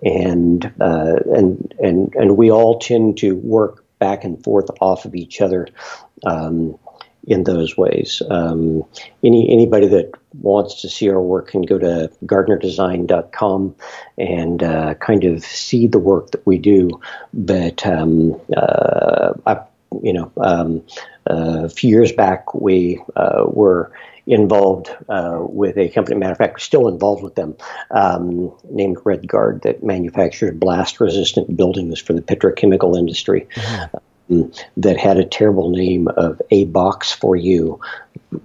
And 0.04 0.66
uh, 0.80 1.16
and 1.34 1.74
and 1.80 2.14
and 2.14 2.38
we 2.38 2.52
all 2.52 2.80
tend 2.80 3.18
to 3.20 3.36
work 3.36 3.86
back 4.00 4.24
and 4.24 4.44
forth 4.44 4.70
off 4.80 5.06
of 5.06 5.16
each 5.16 5.42
other 5.42 5.68
um, 6.26 6.78
in 7.28 7.44
those 7.44 7.78
ways. 7.78 8.22
Um, 8.30 8.86
any 9.24 9.52
anybody 9.52 9.88
that 9.88 10.12
wants 10.40 10.82
to 10.82 10.90
see 10.90 11.10
our 11.10 11.22
work 11.22 11.50
can 11.50 11.62
go 11.62 11.78
to 11.78 12.10
gardnerdesign.com 12.26 13.76
and 14.18 14.64
uh, 14.64 14.94
kind 14.96 15.26
of 15.26 15.44
see 15.44 15.88
the 15.88 16.00
work 16.00 16.32
that 16.32 16.46
we 16.48 16.58
do. 16.58 16.90
But 17.34 17.86
um, 17.86 18.40
uh, 18.56 19.34
I, 19.46 19.60
you 20.02 20.14
know, 20.14 20.32
um, 20.38 20.84
uh, 21.30 21.66
a 21.66 21.70
few 21.70 21.90
years 21.90 22.14
back 22.14 22.54
we 22.54 23.02
uh, 23.16 23.44
were 23.46 23.92
involved 24.26 24.90
uh, 25.10 25.40
with 25.40 25.78
a 25.78 25.90
company, 25.90 26.18
matter 26.18 26.34
of 26.34 26.38
fact, 26.38 26.62
still 26.62 26.88
involved 26.88 27.24
with 27.24 27.36
them, 27.36 27.56
um, 27.92 28.54
named 28.70 28.98
RedGuard 28.98 29.62
that 29.64 29.84
manufactured 29.84 30.60
blast 30.60 31.00
resistant 31.00 31.56
buildings 31.56 32.00
for 32.00 32.14
the 32.14 32.22
petrochemical 32.22 32.98
industry 32.98 33.48
um, 33.94 34.02
that 34.78 34.98
had 34.98 35.18
a 35.18 35.26
terrible 35.26 35.70
name 35.70 36.08
of 36.10 36.42
A 36.52 36.66
Box 36.66 37.12
for 37.12 37.36
You 37.36 37.80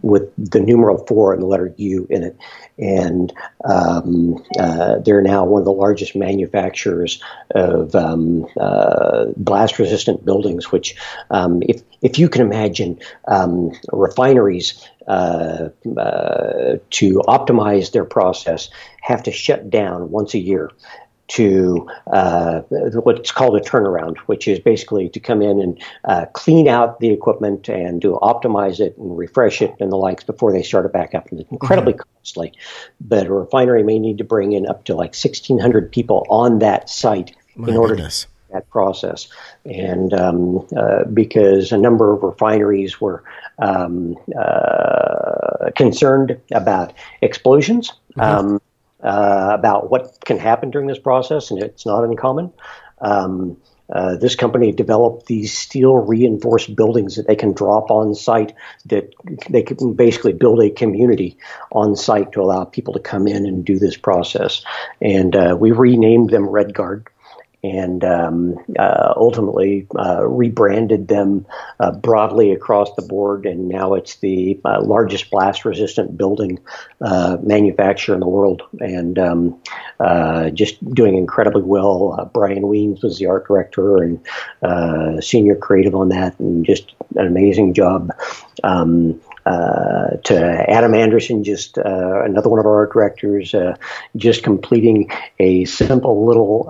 with 0.02 0.30
the 0.36 0.60
numeral 0.60 1.04
four 1.06 1.32
and 1.32 1.42
the 1.42 1.46
letter 1.46 1.74
U 1.76 2.06
in 2.08 2.22
it. 2.22 2.36
And 2.78 3.32
um, 3.64 4.42
uh, 4.58 4.98
they're 4.98 5.22
now 5.22 5.44
one 5.44 5.60
of 5.60 5.64
the 5.64 5.72
largest 5.72 6.14
manufacturers 6.14 7.22
of 7.54 7.94
um, 7.94 8.46
uh, 8.58 9.26
blast 9.36 9.78
resistant 9.78 10.24
buildings, 10.24 10.70
which, 10.70 10.94
um, 11.30 11.62
if, 11.62 11.82
if 12.00 12.18
you 12.18 12.28
can 12.28 12.42
imagine 12.42 12.98
um, 13.28 13.72
refineries 13.92 14.88
uh, 15.08 15.68
uh, 15.96 16.76
to 16.90 17.14
optimize 17.26 17.92
their 17.92 18.04
process, 18.04 18.70
have 19.00 19.22
to 19.24 19.32
shut 19.32 19.68
down 19.68 20.10
once 20.10 20.34
a 20.34 20.38
year 20.38 20.70
to 21.32 21.88
uh, 22.12 22.60
what's 23.04 23.32
called 23.32 23.56
a 23.56 23.60
turnaround, 23.60 24.18
which 24.26 24.46
is 24.46 24.58
basically 24.58 25.08
to 25.08 25.18
come 25.18 25.40
in 25.40 25.60
and 25.60 25.82
uh, 26.04 26.26
clean 26.34 26.68
out 26.68 27.00
the 27.00 27.08
equipment 27.08 27.70
and 27.70 28.02
to 28.02 28.18
optimize 28.22 28.80
it 28.80 28.96
and 28.98 29.16
refresh 29.16 29.62
it 29.62 29.74
and 29.80 29.90
the 29.90 29.96
likes 29.96 30.22
before 30.22 30.52
they 30.52 30.62
start 30.62 30.84
it 30.84 30.92
back 30.92 31.14
up. 31.14 31.30
And 31.30 31.40
it's 31.40 31.50
incredibly 31.50 31.94
costly. 31.94 32.52
But 33.00 33.28
a 33.28 33.32
refinery 33.32 33.82
may 33.82 33.98
need 33.98 34.18
to 34.18 34.24
bring 34.24 34.52
in 34.52 34.68
up 34.68 34.84
to 34.84 34.94
like 34.94 35.14
1,600 35.14 35.90
people 35.90 36.26
on 36.28 36.58
that 36.58 36.90
site 36.90 37.34
My 37.56 37.68
in 37.68 37.76
order 37.78 37.94
goodness. 37.94 38.24
to 38.24 38.28
that 38.52 38.68
process. 38.68 39.28
And 39.64 40.12
um, 40.12 40.68
uh, 40.76 41.04
because 41.04 41.72
a 41.72 41.78
number 41.78 42.12
of 42.12 42.22
refineries 42.22 43.00
were 43.00 43.24
um, 43.58 44.18
uh, 44.38 45.70
concerned 45.76 46.38
about 46.52 46.92
explosions, 47.22 47.90
um, 48.18 48.60
uh, 49.02 49.50
about 49.52 49.90
what 49.90 50.18
can 50.24 50.38
happen 50.38 50.70
during 50.70 50.86
this 50.88 50.98
process, 50.98 51.50
and 51.50 51.62
it's 51.62 51.86
not 51.86 52.04
uncommon. 52.04 52.52
Um, 53.00 53.56
uh, 53.92 54.16
this 54.16 54.34
company 54.34 54.72
developed 54.72 55.26
these 55.26 55.56
steel 55.56 55.96
reinforced 55.96 56.74
buildings 56.74 57.16
that 57.16 57.26
they 57.26 57.36
can 57.36 57.52
drop 57.52 57.90
on 57.90 58.14
site 58.14 58.54
that 58.86 59.12
they 59.50 59.62
can 59.62 59.92
basically 59.92 60.32
build 60.32 60.62
a 60.62 60.70
community 60.70 61.36
on 61.72 61.94
site 61.94 62.32
to 62.32 62.40
allow 62.40 62.64
people 62.64 62.94
to 62.94 63.00
come 63.00 63.28
in 63.28 63.44
and 63.44 63.64
do 63.64 63.78
this 63.78 63.96
process. 63.96 64.64
And 65.02 65.36
uh, 65.36 65.56
we 65.58 65.72
renamed 65.72 66.30
them 66.30 66.46
RedGuard 66.46 67.06
and 67.62 68.04
um, 68.04 68.56
uh, 68.78 69.12
ultimately 69.16 69.86
uh, 69.96 70.26
rebranded 70.26 71.06
them 71.08 71.46
uh, 71.78 71.92
broadly 71.92 72.50
across 72.50 72.92
the 72.94 73.02
board. 73.02 73.46
And 73.46 73.68
now 73.68 73.94
it's 73.94 74.16
the 74.16 74.60
uh, 74.64 74.82
largest 74.82 75.30
blast 75.30 75.64
resistant 75.64 76.16
building 76.16 76.58
uh, 77.00 77.38
manufacturer 77.42 78.14
in 78.14 78.20
the 78.20 78.28
world, 78.28 78.62
and 78.80 79.18
um, 79.18 79.62
uh, 80.00 80.50
just 80.50 80.84
doing 80.92 81.16
incredibly 81.16 81.62
well. 81.62 82.30
Brian 82.34 82.66
Weems 82.66 83.02
was 83.02 83.18
the 83.18 83.26
art 83.26 83.46
director 83.46 84.02
and 84.02 85.22
senior 85.24 85.54
creative 85.54 85.94
on 85.94 86.08
that, 86.08 86.38
and 86.40 86.66
just 86.66 86.94
an 87.16 87.26
amazing 87.26 87.74
job. 87.74 88.10
Um, 88.64 89.20
uh, 89.44 90.16
to 90.22 90.70
Adam 90.70 90.94
Anderson, 90.94 91.42
just 91.42 91.76
uh, 91.76 92.22
another 92.24 92.48
one 92.48 92.60
of 92.60 92.66
our 92.66 92.76
art 92.76 92.92
directors, 92.92 93.54
uh, 93.54 93.74
just 94.16 94.44
completing 94.44 95.10
a 95.40 95.64
simple 95.64 96.26
little 96.26 96.68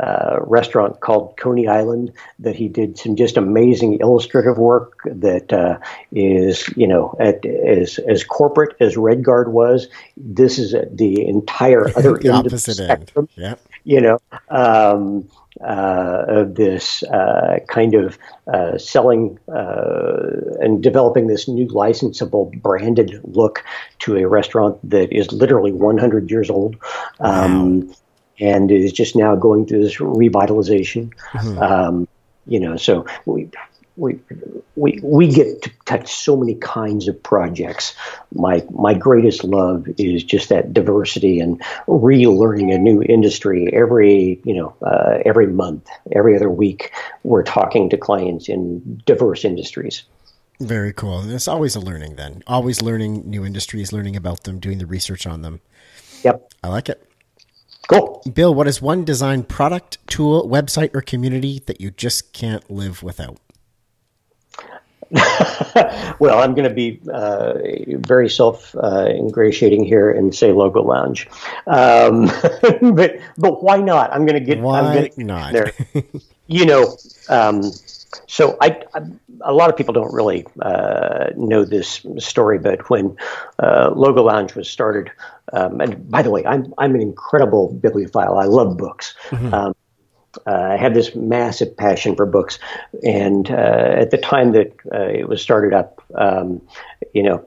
uh, 0.00 0.38
restaurant 0.42 1.00
called 1.00 1.36
Coney 1.36 1.66
Island 1.66 2.12
that 2.38 2.56
he 2.56 2.68
did 2.68 2.98
some 2.98 3.16
just 3.16 3.36
amazing 3.36 3.98
illustrative 4.00 4.58
work 4.58 5.00
that 5.04 5.52
uh, 5.52 5.78
is, 6.12 6.68
you 6.76 6.86
know, 6.86 7.16
at, 7.18 7.44
as 7.44 7.98
as 7.98 8.24
corporate 8.24 8.76
as 8.80 8.96
RedGuard 8.96 9.48
was. 9.48 9.88
This 10.16 10.58
is 10.58 10.74
the 10.92 11.26
entire 11.26 11.88
other 11.96 12.18
the 12.18 12.28
opposite 12.30 12.78
end. 12.80 13.28
Yeah. 13.36 13.54
You 13.84 14.00
know, 14.00 14.18
um, 14.50 15.28
uh, 15.60 16.24
of 16.28 16.54
this 16.54 17.02
uh, 17.04 17.58
kind 17.68 17.94
of 17.94 18.18
uh, 18.52 18.78
selling 18.78 19.38
uh, 19.48 20.22
and 20.60 20.82
developing 20.82 21.26
this 21.26 21.48
new 21.48 21.66
licensable 21.66 22.52
branded 22.62 23.20
look 23.24 23.64
to 23.98 24.16
a 24.16 24.28
restaurant 24.28 24.78
that 24.88 25.12
is 25.12 25.32
literally 25.32 25.72
100 25.72 26.30
years 26.30 26.50
old. 26.50 26.76
Um, 27.18 27.88
wow. 27.88 27.94
And 28.40 28.70
is 28.70 28.92
just 28.92 29.16
now 29.16 29.34
going 29.34 29.66
through 29.66 29.82
this 29.82 29.96
revitalization. 29.96 31.12
Mm-hmm. 31.32 31.58
Um, 31.58 32.08
you 32.46 32.60
know, 32.60 32.76
so 32.76 33.06
we 33.26 33.50
we, 33.98 34.18
we, 34.76 35.00
we 35.02 35.26
get 35.26 35.60
to 35.62 35.70
touch 35.84 36.12
so 36.14 36.36
many 36.36 36.54
kinds 36.54 37.08
of 37.08 37.20
projects. 37.20 37.94
My, 38.32 38.64
my 38.70 38.94
greatest 38.94 39.42
love 39.42 39.86
is 39.98 40.22
just 40.22 40.48
that 40.50 40.72
diversity 40.72 41.40
and 41.40 41.60
relearning 41.88 42.72
a 42.72 42.78
new 42.78 43.02
industry 43.02 43.68
every, 43.72 44.40
you 44.44 44.54
know, 44.54 44.74
uh, 44.82 45.18
every 45.26 45.48
month, 45.48 45.88
every 46.12 46.36
other 46.36 46.48
week. 46.48 46.92
We're 47.24 47.42
talking 47.42 47.90
to 47.90 47.96
clients 47.96 48.48
in 48.48 49.02
diverse 49.04 49.44
industries. 49.44 50.04
Very 50.60 50.92
cool. 50.92 51.20
And 51.20 51.32
it's 51.32 51.48
always 51.48 51.74
a 51.74 51.80
learning 51.80 52.16
then. 52.16 52.44
Always 52.46 52.80
learning 52.80 53.28
new 53.28 53.44
industries, 53.44 53.92
learning 53.92 54.14
about 54.14 54.44
them, 54.44 54.60
doing 54.60 54.78
the 54.78 54.86
research 54.86 55.26
on 55.26 55.42
them. 55.42 55.60
Yep. 56.22 56.52
I 56.62 56.68
like 56.68 56.88
it. 56.88 57.07
Cool. 57.88 58.22
Bill, 58.32 58.54
what 58.54 58.68
is 58.68 58.82
one 58.82 59.04
design 59.04 59.42
product, 59.42 59.98
tool, 60.06 60.46
website, 60.46 60.94
or 60.94 61.00
community 61.00 61.62
that 61.66 61.80
you 61.80 61.90
just 61.90 62.32
can't 62.34 62.70
live 62.70 63.02
without? 63.02 63.38
well, 66.18 66.38
I'm 66.38 66.54
going 66.54 66.68
to 66.68 66.74
be 66.74 67.00
uh, 67.10 67.54
very 68.06 68.28
self 68.28 68.76
uh, 68.76 69.06
ingratiating 69.08 69.84
here 69.84 70.10
and 70.10 70.34
say 70.34 70.52
Logo 70.52 70.82
Lounge, 70.82 71.26
um, 71.66 72.26
but 72.94 73.18
but 73.38 73.62
why 73.62 73.78
not? 73.78 74.12
I'm 74.12 74.26
going 74.26 74.38
to 74.38 74.44
get. 74.44 74.60
Why 74.60 74.80
I'm 74.80 74.94
gonna 74.94 75.08
get 75.08 75.18
not? 75.18 75.52
There. 75.54 75.72
you 76.46 76.66
know, 76.66 76.98
um, 77.30 77.62
so 78.26 78.56
I, 78.60 78.82
I, 78.94 79.00
a 79.42 79.52
lot 79.52 79.70
of 79.70 79.76
people 79.76 79.92
don't 79.92 80.12
really 80.12 80.46
uh, 80.62 81.26
know 81.36 81.64
this 81.64 82.04
story, 82.18 82.58
but 82.58 82.88
when 82.88 83.16
uh, 83.58 83.90
Logo 83.94 84.22
Lounge 84.22 84.54
was 84.54 84.68
started, 84.68 85.10
um, 85.52 85.80
and 85.80 86.10
by 86.10 86.22
the 86.22 86.30
way, 86.30 86.44
I'm 86.46 86.72
I'm 86.78 86.94
an 86.94 87.00
incredible 87.00 87.72
bibliophile. 87.72 88.38
I 88.38 88.44
love 88.44 88.76
books. 88.76 89.14
Mm-hmm. 89.28 89.52
Um, 89.52 89.74
uh, 90.46 90.68
I 90.72 90.76
have 90.76 90.94
this 90.94 91.14
massive 91.14 91.76
passion 91.76 92.14
for 92.14 92.26
books, 92.26 92.58
and 93.02 93.50
uh, 93.50 93.94
at 93.96 94.10
the 94.10 94.18
time 94.18 94.52
that 94.52 94.72
uh, 94.92 95.08
it 95.08 95.28
was 95.28 95.42
started 95.42 95.72
up, 95.72 96.02
um, 96.14 96.60
you 97.12 97.22
know, 97.22 97.46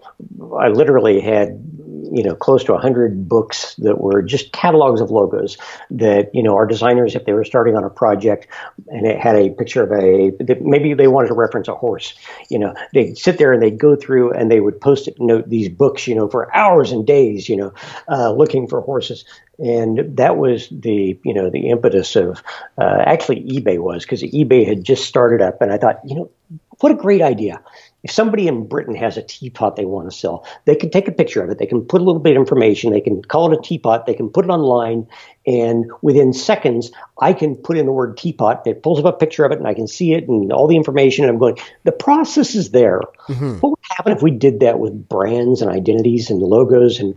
I 0.59 0.69
literally 0.69 1.21
had 1.21 1.70
you 2.11 2.23
know 2.23 2.35
close 2.35 2.63
to 2.63 2.73
100 2.73 3.27
books 3.27 3.75
that 3.75 3.99
were 3.99 4.21
just 4.21 4.51
catalogs 4.51 5.01
of 5.01 5.11
logos 5.11 5.57
that 5.89 6.33
you 6.33 6.43
know 6.43 6.55
our 6.55 6.65
designers 6.65 7.15
if 7.15 7.25
they 7.25 7.33
were 7.33 7.43
starting 7.43 7.75
on 7.75 7.83
a 7.83 7.89
project 7.89 8.47
and 8.87 9.07
it 9.07 9.19
had 9.19 9.35
a 9.35 9.49
picture 9.49 9.83
of 9.83 9.91
a 9.91 10.31
maybe 10.61 10.93
they 10.93 11.07
wanted 11.07 11.29
to 11.29 11.33
reference 11.33 11.67
a 11.67 11.75
horse 11.75 12.13
you 12.49 12.59
know 12.59 12.73
they'd 12.93 13.17
sit 13.17 13.37
there 13.37 13.53
and 13.53 13.61
they'd 13.61 13.79
go 13.79 13.95
through 13.95 14.31
and 14.33 14.51
they 14.51 14.59
would 14.59 14.79
post 14.79 15.07
it 15.07 15.15
note 15.19 15.47
these 15.49 15.69
books 15.69 16.07
you 16.07 16.15
know 16.15 16.27
for 16.27 16.53
hours 16.55 16.91
and 16.91 17.07
days 17.07 17.47
you 17.47 17.55
know 17.55 17.73
uh, 18.09 18.31
looking 18.31 18.67
for 18.67 18.81
horses 18.81 19.25
and 19.61 20.17
that 20.17 20.37
was 20.37 20.67
the 20.71 21.19
you 21.23 21.33
know 21.33 21.49
the 21.49 21.69
impetus 21.69 22.15
of 22.15 22.43
uh, 22.79 23.03
actually 23.05 23.43
eBay 23.43 23.79
was 23.79 24.03
because 24.03 24.23
eBay 24.23 24.65
had 24.65 24.83
just 24.83 25.05
started 25.05 25.41
up, 25.41 25.61
and 25.61 25.71
I 25.71 25.77
thought 25.77 25.99
you 26.03 26.15
know 26.15 26.31
what 26.79 26.91
a 26.91 26.95
great 26.95 27.21
idea. 27.21 27.61
If 28.03 28.11
somebody 28.11 28.47
in 28.47 28.67
Britain 28.67 28.95
has 28.95 29.17
a 29.17 29.21
teapot 29.21 29.75
they 29.75 29.85
want 29.85 30.09
to 30.09 30.17
sell, 30.17 30.47
they 30.65 30.75
can 30.75 30.89
take 30.89 31.07
a 31.07 31.11
picture 31.11 31.43
of 31.43 31.49
it. 31.51 31.59
They 31.59 31.67
can 31.67 31.81
put 31.81 32.01
a 32.01 32.03
little 32.03 32.21
bit 32.21 32.35
of 32.35 32.41
information. 32.41 32.91
They 32.91 33.01
can 33.01 33.21
call 33.23 33.51
it 33.51 33.57
a 33.57 33.61
teapot. 33.61 34.07
They 34.07 34.15
can 34.15 34.29
put 34.29 34.45
it 34.45 34.49
online, 34.49 35.07
and 35.45 35.91
within 36.01 36.33
seconds, 36.33 36.91
I 37.19 37.33
can 37.33 37.55
put 37.55 37.77
in 37.77 37.85
the 37.85 37.91
word 37.91 38.17
teapot. 38.17 38.65
It 38.65 38.81
pulls 38.81 38.99
up 38.99 39.05
a 39.05 39.17
picture 39.17 39.45
of 39.45 39.51
it, 39.51 39.59
and 39.59 39.67
I 39.67 39.75
can 39.75 39.87
see 39.87 40.13
it 40.13 40.27
and 40.27 40.51
all 40.51 40.67
the 40.67 40.77
information. 40.77 41.25
And 41.25 41.33
I'm 41.33 41.39
going. 41.39 41.57
The 41.83 41.91
process 41.91 42.55
is 42.55 42.71
there. 42.71 43.01
Mm-hmm. 43.27 43.59
What 43.59 43.69
would 43.69 43.79
happen 43.91 44.13
if 44.13 44.23
we 44.23 44.31
did 44.31 44.61
that 44.61 44.79
with 44.79 45.07
brands 45.07 45.61
and 45.61 45.71
identities 45.71 46.29
and 46.29 46.41
logos 46.41 46.99
and 46.99 47.15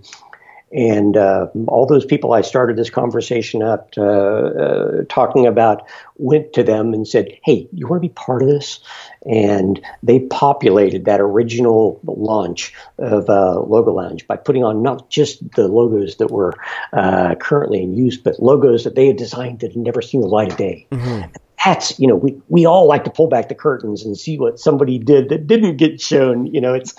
and 0.74 1.16
uh, 1.16 1.46
all 1.68 1.86
those 1.86 2.04
people 2.04 2.32
I 2.32 2.40
started 2.40 2.76
this 2.76 2.90
conversation 2.90 3.62
up 3.62 3.90
uh, 3.96 4.02
uh, 4.02 5.04
talking 5.08 5.46
about 5.46 5.86
went 6.16 6.52
to 6.54 6.64
them 6.64 6.92
and 6.92 7.06
said, 7.06 7.28
Hey, 7.44 7.68
you 7.72 7.86
want 7.86 8.02
to 8.02 8.08
be 8.08 8.12
part 8.12 8.42
of 8.42 8.48
this? 8.48 8.80
And 9.24 9.80
they 10.02 10.20
populated 10.20 11.04
that 11.04 11.20
original 11.20 12.00
launch 12.04 12.74
of 12.98 13.30
uh, 13.30 13.60
Logo 13.60 13.92
Lounge 13.92 14.26
by 14.26 14.36
putting 14.36 14.64
on 14.64 14.82
not 14.82 15.08
just 15.10 15.48
the 15.52 15.68
logos 15.68 16.16
that 16.16 16.32
were 16.32 16.54
uh, 16.92 17.36
currently 17.36 17.82
in 17.82 17.94
use, 17.94 18.16
but 18.18 18.40
logos 18.40 18.82
that 18.82 18.96
they 18.96 19.06
had 19.06 19.16
designed 19.16 19.60
that 19.60 19.72
had 19.72 19.80
never 19.80 20.02
seen 20.02 20.20
the 20.20 20.26
light 20.26 20.50
of 20.50 20.58
day. 20.58 20.86
Mm-hmm 20.90 21.30
that's 21.64 21.98
you 21.98 22.06
know 22.06 22.16
we 22.16 22.36
we 22.48 22.66
all 22.66 22.86
like 22.86 23.04
to 23.04 23.10
pull 23.10 23.26
back 23.26 23.48
the 23.48 23.54
curtains 23.54 24.04
and 24.04 24.18
see 24.18 24.38
what 24.38 24.60
somebody 24.60 24.98
did 24.98 25.28
that 25.30 25.46
didn't 25.46 25.76
get 25.76 26.00
shown 26.00 26.46
you 26.46 26.60
know 26.60 26.74
it's 26.74 26.94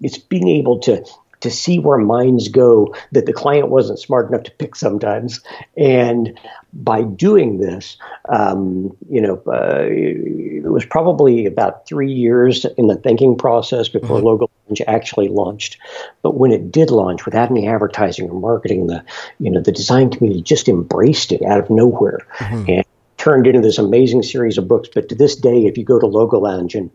it's 0.00 0.18
being 0.18 0.48
able 0.48 0.78
to 0.78 1.02
to 1.40 1.50
see 1.50 1.78
where 1.78 1.98
minds 1.98 2.48
go 2.48 2.94
that 3.12 3.26
the 3.26 3.32
client 3.32 3.68
wasn't 3.68 3.98
smart 3.98 4.28
enough 4.28 4.44
to 4.44 4.50
pick 4.52 4.76
sometimes. 4.76 5.40
And 5.76 6.38
by 6.72 7.02
doing 7.02 7.58
this, 7.58 7.96
um, 8.28 8.96
you 9.08 9.20
know, 9.20 9.42
uh, 9.46 9.86
it 9.88 10.70
was 10.70 10.84
probably 10.84 11.46
about 11.46 11.86
three 11.86 12.12
years 12.12 12.64
in 12.76 12.86
the 12.86 12.96
thinking 12.96 13.36
process 13.36 13.88
before 13.88 14.18
mm-hmm. 14.18 14.26
Logo 14.26 14.50
Lounge 14.68 14.82
actually 14.86 15.28
launched. 15.28 15.78
But 16.22 16.36
when 16.36 16.52
it 16.52 16.70
did 16.70 16.90
launch, 16.90 17.24
without 17.24 17.50
any 17.50 17.66
advertising 17.66 18.30
or 18.30 18.38
marketing, 18.38 18.86
the 18.86 19.04
you 19.38 19.50
know 19.50 19.60
the 19.60 19.72
design 19.72 20.10
community 20.10 20.42
just 20.42 20.68
embraced 20.68 21.32
it 21.32 21.42
out 21.42 21.58
of 21.58 21.70
nowhere. 21.70 22.20
Mm-hmm. 22.38 22.64
And 22.68 22.84
turned 23.16 23.46
into 23.46 23.60
this 23.60 23.76
amazing 23.76 24.22
series 24.22 24.56
of 24.56 24.66
books. 24.66 24.88
But 24.94 25.10
to 25.10 25.14
this 25.14 25.36
day, 25.36 25.66
if 25.66 25.76
you 25.76 25.84
go 25.84 25.98
to 25.98 26.06
Logo 26.06 26.38
Lounge 26.38 26.74
and 26.74 26.90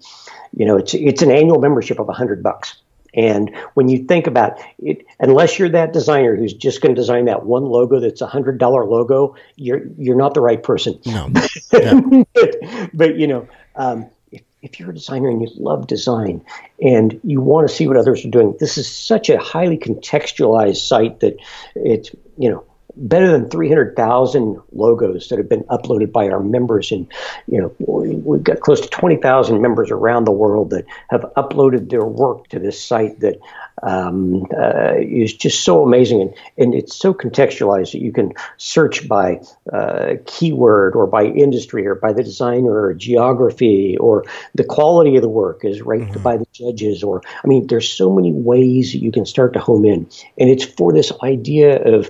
you 0.56 0.66
know, 0.66 0.78
it's 0.78 0.94
it's 0.94 1.22
an 1.22 1.32
annual 1.32 1.60
membership 1.60 2.00
of 2.00 2.10
a 2.10 2.14
hundred 2.14 2.42
bucks. 2.42 2.78
And 3.16 3.56
when 3.74 3.88
you 3.90 4.06
think 4.06 4.28
about 4.28 4.60
it, 4.80 5.06
unless 5.20 5.58
you're 5.58 5.70
that 5.70 5.94
designer 5.94 6.36
who's 6.36 6.54
just 6.54 6.82
going 6.82 6.94
to 6.94 7.00
design 7.00 7.26
that 7.26 7.46
one 7.46 7.66
logo 7.66 8.00
that's 8.00 8.22
a 8.22 8.28
hundred 8.28 8.58
dollar 8.58 8.86
logo, 8.86 9.36
you're 9.56 9.82
you're 9.98 10.18
not 10.18 10.34
the 10.34 10.42
right 10.42 10.62
person. 10.62 11.00
No. 11.06 11.32
But, 11.72 12.56
but, 12.94 13.16
you 13.18 13.28
know, 13.28 13.48
um, 13.76 14.08
if, 14.32 14.42
if 14.62 14.80
you're 14.80 14.90
a 14.90 14.94
designer 14.94 15.30
and 15.30 15.42
you 15.42 15.50
love 15.58 15.88
design 15.88 16.44
and 16.82 17.20
you 17.24 17.42
want 17.42 17.68
to 17.68 17.74
see 17.74 17.88
what 17.88 17.98
others 17.98 18.26
are 18.26 18.30
doing, 18.30 18.56
this 18.60 18.78
is 18.78 18.90
such 18.90 19.30
a 19.30 19.38
highly 19.38 19.78
contextualized 19.78 20.88
site 20.88 21.20
that 21.22 21.38
it's 21.76 22.12
you 22.38 22.50
know 22.50 22.64
better 22.98 23.32
than 23.32 23.50
300,000 23.50 24.62
logos 24.72 25.28
that 25.30 25.38
have 25.38 25.50
been 25.50 25.64
uploaded 25.66 26.12
by 26.12 26.30
our 26.30 26.42
members. 26.42 26.92
And, 26.92 27.08
you 27.48 27.62
know, 27.62 27.76
we've 27.80 28.44
got 28.44 28.62
close 28.62 28.82
to 28.82 28.90
20,000 28.90 29.62
members 29.62 29.92
around 29.92 30.26
the 30.26 30.32
world 30.32 30.70
that 30.70 30.86
have 31.10 31.22
uploaded 31.38 31.90
their 31.90 32.06
work 32.06 32.48
to 32.50 32.60
this 32.60 32.82
site 32.82 33.20
that 33.20 33.38
um, 33.84 34.46
uh, 34.58 34.94
is 34.98 35.34
just 35.34 35.64
so 35.64 35.84
amazing. 35.84 36.22
And, 36.22 36.34
and 36.58 36.74
it's 36.74 36.96
so 36.96 37.14
contextualized 37.14 37.92
that 37.92 38.02
you 38.02 38.12
can 38.12 38.34
search 38.58 39.08
by 39.08 39.42
uh, 39.72 40.16
keyword 40.26 40.96
or 40.96 41.08
by 41.08 41.26
industry 41.26 41.86
or 41.86 41.96
by 41.96 42.14
the 42.14 42.24
designer 42.24 42.72
or 42.72 42.94
geography 42.94 43.98
or 43.98 44.26
the 44.54 44.64
quality 44.64 45.16
of 45.16 45.22
the 45.22 45.30
work 45.30 45.64
is 45.64 45.82
ranked 45.82 46.14
mm-hmm. 46.14 46.24
by 46.24 46.38
the 46.38 46.48
judges. 46.52 47.04
Or, 47.04 47.22
I 47.44 47.48
mean, 47.48 47.68
there's 47.68 47.92
so 47.92 48.14
many 48.14 48.32
ways 48.32 48.94
that 48.94 49.00
you 49.00 49.12
can 49.12 49.26
start 49.26 49.54
to 49.54 49.60
home 49.60 49.86
in. 49.86 50.08
And 50.38 50.50
it's 50.50 50.66
for 50.66 50.94
this 50.94 51.12
idea 51.24 51.82
of 51.82 52.10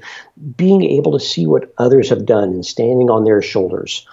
being 0.55 0.83
able 0.83 1.13
to 1.13 1.19
see 1.19 1.45
what 1.47 1.73
others 1.77 2.09
have 2.09 2.25
done 2.25 2.49
and 2.49 2.65
standing 2.65 3.09
on 3.09 3.23
their 3.23 3.41
shoulders. 3.41 4.05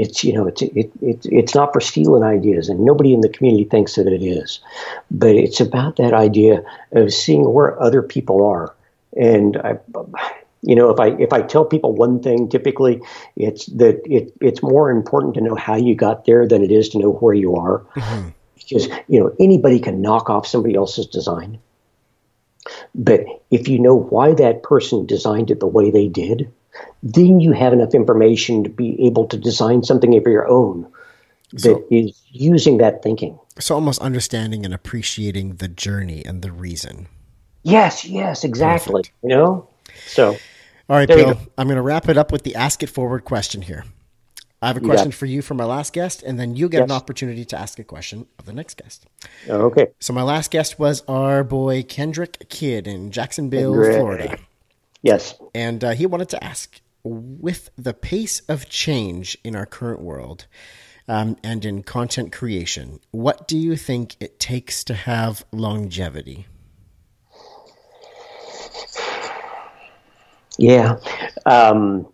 It's 0.00 0.24
you 0.24 0.32
know 0.32 0.46
it's 0.46 0.62
it, 0.62 0.90
it, 1.00 1.26
it's 1.26 1.54
not 1.54 1.72
for 1.72 1.80
stealing 1.80 2.22
ideas, 2.22 2.68
and 2.68 2.80
nobody 2.80 3.12
in 3.12 3.20
the 3.20 3.28
community 3.28 3.64
thinks 3.64 3.94
that 3.94 4.06
it 4.06 4.24
is, 4.24 4.60
but 5.10 5.34
it's 5.34 5.60
about 5.60 5.96
that 5.96 6.14
idea 6.14 6.64
of 6.92 7.12
seeing 7.12 7.52
where 7.52 7.80
other 7.80 8.02
people 8.02 8.46
are. 8.46 8.74
And 9.16 9.56
I, 9.56 9.78
You 10.62 10.74
know, 10.74 10.90
if 10.90 11.00
I 11.00 11.08
if 11.18 11.32
I 11.32 11.40
tell 11.40 11.64
people 11.64 11.94
one 11.94 12.22
thing, 12.22 12.48
typically 12.48 13.00
it's 13.34 13.66
that 13.66 14.02
it 14.04 14.34
it's 14.40 14.62
more 14.62 14.90
important 14.90 15.34
to 15.34 15.40
know 15.40 15.54
how 15.54 15.76
you 15.76 15.94
got 15.94 16.26
there 16.26 16.46
than 16.46 16.62
it 16.62 16.70
is 16.70 16.90
to 16.90 16.98
know 16.98 17.12
where 17.12 17.34
you 17.34 17.56
are. 17.56 17.78
Mm-hmm. 17.96 18.28
Because 18.58 18.88
you 19.08 19.18
know 19.18 19.34
anybody 19.40 19.80
can 19.80 20.02
knock 20.02 20.28
off 20.28 20.46
somebody 20.46 20.74
else's 20.74 21.06
design, 21.06 21.58
but 22.94 23.24
if 23.50 23.68
you 23.68 23.78
know 23.78 23.96
why 23.96 24.34
that 24.34 24.62
person 24.62 25.06
designed 25.06 25.50
it 25.50 25.60
the 25.60 25.66
way 25.66 25.90
they 25.90 26.08
did, 26.08 26.52
then 27.02 27.40
you 27.40 27.52
have 27.52 27.72
enough 27.72 27.94
information 27.94 28.64
to 28.64 28.70
be 28.70 29.04
able 29.06 29.26
to 29.28 29.36
design 29.36 29.82
something 29.82 30.16
of 30.16 30.24
your 30.24 30.48
own 30.48 30.90
that 31.52 31.62
so, 31.62 31.84
is 31.90 32.20
using 32.30 32.78
that 32.78 33.02
thinking. 33.02 33.38
So 33.58 33.74
almost 33.74 34.00
understanding 34.00 34.64
and 34.64 34.72
appreciating 34.72 35.56
the 35.56 35.68
journey 35.68 36.24
and 36.24 36.42
the 36.42 36.52
reason. 36.52 37.08
Yes, 37.62 38.04
yes, 38.04 38.44
exactly. 38.44 39.02
Perfect. 39.02 39.16
You 39.22 39.28
know? 39.30 39.68
So 40.06 40.36
All 40.88 40.96
right, 40.96 41.08
Bill, 41.08 41.38
I'm 41.58 41.66
going 41.66 41.76
to 41.76 41.82
wrap 41.82 42.08
it 42.08 42.16
up 42.16 42.32
with 42.32 42.42
the 42.42 42.54
ask 42.54 42.82
it 42.82 42.88
forward 42.88 43.24
question 43.24 43.62
here. 43.62 43.84
I 44.62 44.66
have 44.66 44.76
a 44.76 44.80
question 44.80 45.10
for 45.10 45.24
you 45.24 45.40
from 45.40 45.56
my 45.56 45.64
last 45.64 45.94
guest, 45.94 46.22
and 46.22 46.38
then 46.38 46.54
you 46.54 46.68
get 46.68 46.80
yes. 46.80 46.90
an 46.90 46.92
opportunity 46.94 47.46
to 47.46 47.58
ask 47.58 47.78
a 47.78 47.84
question 47.84 48.26
of 48.38 48.44
the 48.44 48.52
next 48.52 48.76
guest. 48.76 49.06
Okay. 49.48 49.86
So 50.00 50.12
my 50.12 50.22
last 50.22 50.50
guest 50.50 50.78
was 50.78 51.02
our 51.08 51.42
boy 51.42 51.82
Kendrick 51.82 52.46
Kidd 52.50 52.86
in 52.86 53.10
Jacksonville, 53.10 53.72
Kendrick. 53.72 53.96
Florida. 53.96 54.38
Yes. 55.02 55.34
And 55.54 55.82
uh, 55.82 55.90
he 55.90 56.06
wanted 56.06 56.28
to 56.30 56.44
ask, 56.44 56.80
with 57.02 57.70
the 57.76 57.94
pace 57.94 58.40
of 58.48 58.68
change 58.68 59.38
in 59.42 59.56
our 59.56 59.66
current 59.66 60.00
world 60.00 60.46
um, 61.08 61.36
and 61.42 61.64
in 61.64 61.82
content 61.82 62.32
creation, 62.32 63.00
what 63.10 63.48
do 63.48 63.56
you 63.56 63.76
think 63.76 64.16
it 64.20 64.38
takes 64.38 64.84
to 64.84 64.94
have 64.94 65.44
longevity? 65.52 66.46
Yeah. 70.58 70.98
Um, 71.46 72.06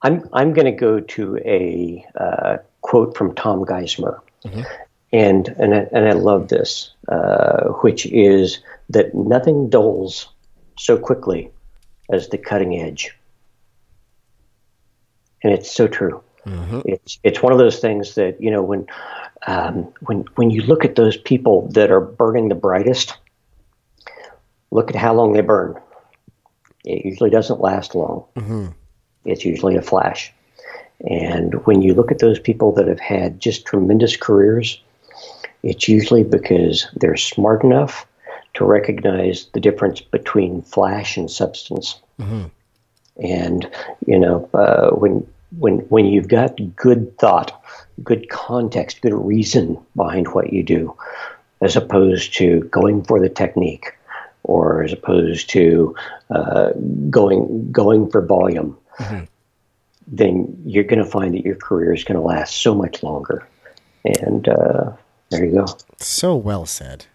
I'm 0.00 0.28
I'm 0.32 0.52
going 0.54 0.64
to 0.64 0.72
go 0.72 1.00
to 1.00 1.36
a 1.38 2.06
uh, 2.18 2.56
quote 2.80 3.16
from 3.16 3.34
Tom 3.34 3.64
Geismar, 3.64 4.20
mm-hmm. 4.44 4.62
and 5.12 5.48
and 5.48 5.74
I, 5.74 5.86
and 5.92 6.08
I 6.08 6.12
love 6.12 6.48
this, 6.48 6.94
uh, 7.08 7.70
which 7.82 8.06
is 8.06 8.60
that 8.88 9.14
nothing 9.14 9.68
dulls 9.68 10.28
so 10.78 10.96
quickly 10.96 11.50
as 12.10 12.28
the 12.28 12.38
cutting 12.38 12.78
edge, 12.78 13.14
and 15.42 15.52
it's 15.52 15.70
so 15.70 15.86
true. 15.86 16.22
Mm-hmm. 16.46 16.80
It's 16.84 17.18
it's 17.22 17.42
one 17.42 17.52
of 17.52 17.58
those 17.58 17.78
things 17.78 18.14
that 18.14 18.40
you 18.40 18.50
know 18.50 18.62
when 18.62 18.86
um, 19.46 19.92
when 20.06 20.24
when 20.36 20.50
you 20.50 20.62
look 20.62 20.84
at 20.84 20.96
those 20.96 21.16
people 21.16 21.68
that 21.72 21.90
are 21.90 22.00
burning 22.00 22.48
the 22.48 22.54
brightest, 22.54 23.16
look 24.70 24.90
at 24.90 24.96
how 24.96 25.14
long 25.14 25.32
they 25.32 25.42
burn. 25.42 25.78
It 26.84 27.04
usually 27.04 27.30
doesn't 27.30 27.60
last 27.60 27.94
long. 27.94 28.24
Mm-hmm 28.36 28.68
it's 29.28 29.44
usually 29.44 29.76
a 29.76 29.82
flash. 29.82 30.32
And 31.08 31.54
when 31.66 31.82
you 31.82 31.94
look 31.94 32.10
at 32.10 32.18
those 32.18 32.38
people 32.38 32.72
that 32.72 32.88
have 32.88 32.98
had 32.98 33.40
just 33.40 33.66
tremendous 33.66 34.16
careers, 34.16 34.82
it's 35.62 35.88
usually 35.88 36.24
because 36.24 36.88
they're 36.96 37.16
smart 37.16 37.62
enough 37.62 38.06
to 38.54 38.64
recognize 38.64 39.46
the 39.52 39.60
difference 39.60 40.00
between 40.00 40.62
flash 40.62 41.16
and 41.16 41.30
substance. 41.30 42.00
Mm-hmm. 42.20 42.46
And 43.22 43.70
you 44.06 44.18
know, 44.18 44.48
uh, 44.54 44.90
when 44.90 45.26
when 45.58 45.78
when 45.88 46.06
you've 46.06 46.28
got 46.28 46.58
good 46.76 47.16
thought, 47.18 47.62
good 48.02 48.28
context, 48.28 49.00
good 49.00 49.14
reason 49.14 49.78
behind 49.96 50.28
what 50.28 50.52
you 50.52 50.62
do, 50.62 50.96
as 51.60 51.76
opposed 51.76 52.34
to 52.34 52.60
going 52.70 53.02
for 53.04 53.20
the 53.20 53.28
technique, 53.28 53.92
or 54.44 54.82
as 54.82 54.92
opposed 54.92 55.50
to 55.50 55.96
uh, 56.30 56.70
going 57.10 57.72
going 57.72 58.10
for 58.10 58.24
volume 58.24 58.76
mm-hmm. 58.98 59.24
then 60.06 60.62
you're 60.64 60.84
going 60.84 61.02
to 61.02 61.08
find 61.08 61.34
that 61.34 61.44
your 61.44 61.56
career 61.56 61.92
is 61.92 62.04
going 62.04 62.16
to 62.18 62.24
last 62.24 62.56
so 62.56 62.74
much 62.74 63.02
longer. 63.02 63.46
And 64.04 64.48
uh, 64.48 64.92
there 65.30 65.44
you 65.44 65.52
go. 65.52 65.66
So 65.98 66.36
well 66.36 66.66
said. 66.66 67.06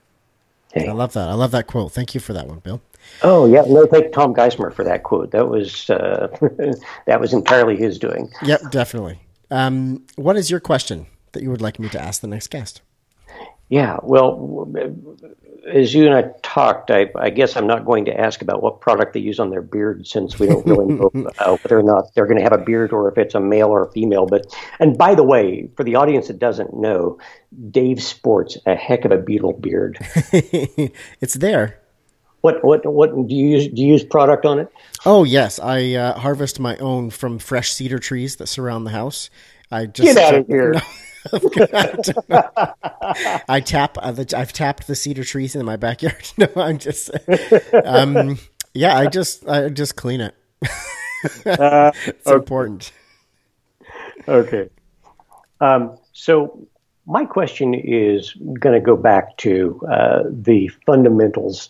Hey. 0.73 0.87
I 0.87 0.91
love 0.91 1.13
that. 1.13 1.29
I 1.29 1.33
love 1.33 1.51
that 1.51 1.67
quote. 1.67 1.91
Thank 1.91 2.15
you 2.15 2.19
for 2.19 2.33
that 2.33 2.47
one, 2.47 2.59
Bill. 2.59 2.81
Oh 3.21 3.45
yeah, 3.45 3.63
no, 3.67 3.85
thank 3.85 4.11
Tom 4.11 4.33
Geismar 4.33 4.73
for 4.73 4.83
that 4.83 5.03
quote. 5.03 5.31
That 5.31 5.47
was 5.47 5.89
uh, 5.89 6.27
that 7.05 7.21
was 7.21 7.31
entirely 7.31 7.75
his 7.75 7.99
doing. 7.99 8.31
Yep, 8.43 8.71
definitely. 8.71 9.19
Um, 9.51 10.03
what 10.15 10.35
is 10.35 10.49
your 10.49 10.59
question 10.59 11.05
that 11.33 11.43
you 11.43 11.51
would 11.51 11.61
like 11.61 11.79
me 11.79 11.89
to 11.89 12.01
ask 12.01 12.21
the 12.21 12.27
next 12.27 12.47
guest? 12.47 12.81
Yeah, 13.69 13.97
well, 14.03 14.71
as 15.67 15.93
you 15.93 16.05
and 16.05 16.13
I 16.13 16.31
talked, 16.41 16.91
I, 16.91 17.09
I, 17.15 17.29
guess 17.29 17.55
I'm 17.55 17.65
not 17.65 17.85
going 17.85 18.05
to 18.05 18.19
ask 18.19 18.41
about 18.41 18.61
what 18.61 18.81
product 18.81 19.13
they 19.13 19.19
use 19.19 19.39
on 19.39 19.49
their 19.49 19.61
beard 19.61 20.05
since 20.05 20.37
we 20.37 20.47
don't 20.47 20.65
really 20.65 20.85
know 20.85 21.09
uh, 21.39 21.57
whether 21.57 21.79
or 21.79 21.83
not 21.83 22.13
they're 22.13 22.25
going 22.25 22.37
to 22.37 22.43
have 22.43 22.53
a 22.53 22.57
beard 22.57 22.91
or 22.91 23.09
if 23.09 23.17
it's 23.17 23.35
a 23.35 23.39
male 23.39 23.69
or 23.69 23.85
a 23.85 23.91
female. 23.91 24.25
But 24.25 24.53
and 24.79 24.97
by 24.97 25.15
the 25.15 25.23
way, 25.23 25.69
for 25.75 25.83
the 25.83 25.95
audience 25.95 26.27
that 26.27 26.39
doesn't 26.39 26.73
know, 26.73 27.17
Dave 27.71 28.03
sports 28.03 28.57
a 28.65 28.75
heck 28.75 29.05
of 29.05 29.11
a 29.11 29.17
beetle 29.17 29.53
beard. 29.53 29.97
it's 31.21 31.35
there. 31.35 31.79
What 32.41 32.61
what 32.63 32.85
what 32.85 33.15
do 33.27 33.33
you 33.33 33.47
use? 33.47 33.67
Do 33.69 33.81
you 33.81 33.93
use 33.93 34.03
product 34.03 34.45
on 34.45 34.59
it? 34.59 34.67
Oh 35.05 35.23
yes, 35.23 35.59
I 35.59 35.93
uh, 35.93 36.19
harvest 36.19 36.59
my 36.59 36.75
own 36.77 37.09
from 37.09 37.39
fresh 37.39 37.71
cedar 37.71 37.99
trees 37.99 38.35
that 38.35 38.47
surround 38.47 38.85
the 38.85 38.91
house. 38.91 39.29
I 39.71 39.85
just 39.85 40.15
get 40.15 40.17
out 40.17 40.35
of 40.41 40.47
here. 40.47 40.75
I 43.47 43.61
tap. 43.65 43.97
Uh, 43.97 44.23
I've 44.35 44.53
tapped 44.53 44.87
the 44.87 44.95
cedar 44.95 45.23
trees 45.23 45.55
in 45.55 45.65
my 45.65 45.75
backyard. 45.75 46.31
No, 46.37 46.47
I'm 46.55 46.77
just. 46.77 47.11
Um, 47.85 48.37
yeah, 48.73 48.97
I 48.97 49.07
just 49.07 49.47
I 49.47 49.69
just 49.69 49.95
clean 49.95 50.21
it. 50.21 50.35
uh, 51.45 51.91
it's 52.05 52.27
okay. 52.27 52.35
important. 52.35 52.91
Okay. 54.27 54.69
Um, 55.61 55.97
so 56.11 56.67
my 57.05 57.25
question 57.25 57.73
is 57.73 58.33
going 58.59 58.73
to 58.73 58.83
go 58.83 58.95
back 58.95 59.37
to 59.37 59.79
uh, 59.89 60.23
the 60.29 60.69
fundamentals 60.85 61.69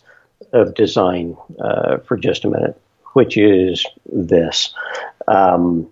of 0.52 0.74
design 0.74 1.36
uh, 1.60 1.98
for 1.98 2.16
just 2.16 2.44
a 2.44 2.48
minute, 2.48 2.80
which 3.12 3.36
is 3.36 3.84
this. 4.06 4.74
Um, 5.28 5.88